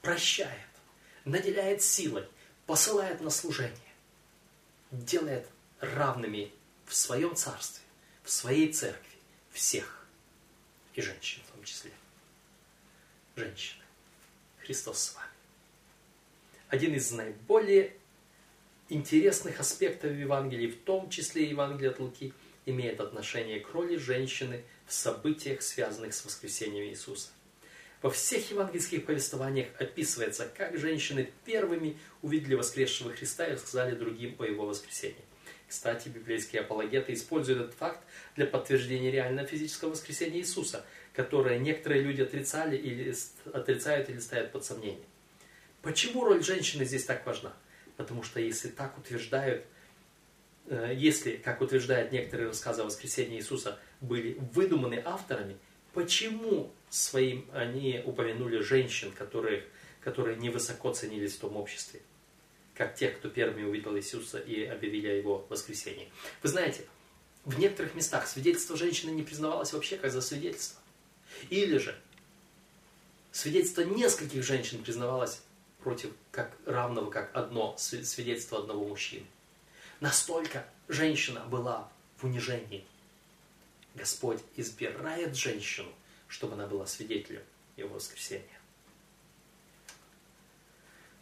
[0.00, 0.50] прощает,
[1.24, 2.26] наделяет силой,
[2.66, 3.78] посылает на служение,
[4.90, 5.46] делает
[5.80, 6.52] равными
[6.86, 7.84] в своем царстве,
[8.22, 9.18] в своей церкви
[9.50, 10.06] всех,
[10.94, 11.92] и женщин в том числе.
[13.36, 13.82] Женщины.
[14.58, 15.33] Христос с вами
[16.74, 17.92] один из наиболее
[18.88, 22.32] интересных аспектов Евангелия, в том числе Евангелия от Луки,
[22.66, 27.28] имеет отношение к роли женщины в событиях, связанных с воскресением Иисуса.
[28.02, 34.44] Во всех евангельских повествованиях описывается, как женщины первыми увидели воскресшего Христа и рассказали другим о
[34.44, 35.24] его воскресении.
[35.68, 38.00] Кстати, библейские апологеты используют этот факт
[38.34, 43.14] для подтверждения реального физического воскресения Иисуса, которое некоторые люди отрицали или
[43.52, 45.06] отрицают или ставят под сомнение.
[45.84, 47.52] Почему роль женщины здесь так важна?
[47.98, 49.66] Потому что если так утверждают,
[50.66, 55.58] э, если, как утверждают некоторые рассказы о воскресении Иисуса, были выдуманы авторами,
[55.92, 59.64] почему своим они упомянули женщин, которые,
[60.00, 62.00] которые невысоко ценились в том обществе?
[62.74, 66.10] Как тех, кто первыми увидел Иисуса и объявили о его воскресении.
[66.42, 66.86] Вы знаете,
[67.44, 70.80] в некоторых местах свидетельство женщины не признавалось вообще как за свидетельство.
[71.50, 71.94] Или же
[73.32, 75.42] свидетельство нескольких женщин признавалось
[75.84, 79.26] против как равного, как одно свидетельство одного мужчины.
[80.00, 82.84] Настолько женщина была в унижении.
[83.94, 85.92] Господь избирает женщину,
[86.26, 87.42] чтобы она была свидетелем
[87.76, 88.58] его воскресения.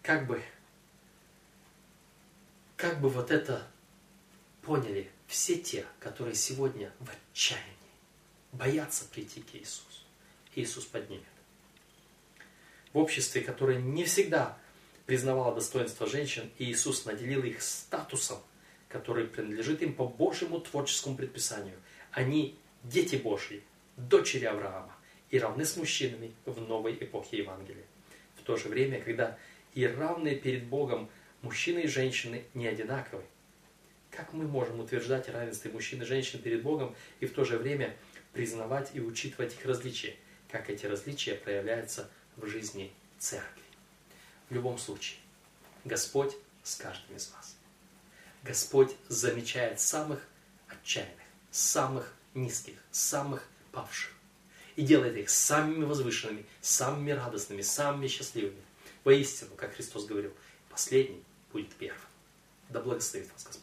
[0.00, 0.42] Как бы,
[2.76, 3.66] как бы вот это
[4.62, 7.66] поняли все те, которые сегодня в отчаянии
[8.52, 10.06] боятся прийти к Иисусу.
[10.54, 11.31] Иисус поднимет
[12.92, 14.58] в обществе, которое не всегда
[15.06, 18.38] признавало достоинство женщин, и Иисус наделил их статусом,
[18.88, 21.76] который принадлежит им по Божьему творческому предписанию.
[22.12, 23.62] Они дети Божьи,
[23.96, 24.94] дочери Авраама
[25.30, 27.84] и равны с мужчинами в новой эпохе Евангелия.
[28.36, 29.38] В то же время, когда
[29.74, 33.22] и равные перед Богом мужчины и женщины не одинаковы,
[34.10, 37.56] как мы можем утверждать о равенстве мужчин и женщин перед Богом и в то же
[37.56, 37.96] время
[38.34, 40.14] признавать и учитывать их различия?
[40.50, 43.62] Как эти различия проявляются в жизни церкви.
[44.48, 45.18] В любом случае,
[45.84, 47.56] Господь с каждым из вас.
[48.42, 50.20] Господь замечает самых
[50.68, 51.16] отчаянных,
[51.50, 54.12] самых низких, самых павших.
[54.74, 58.62] И делает их самыми возвышенными, самыми радостными, самыми счастливыми.
[59.04, 60.32] Воистину, как Христос говорил,
[60.70, 61.22] последний
[61.52, 62.00] будет первым.
[62.70, 63.61] Да благословит вас Господь.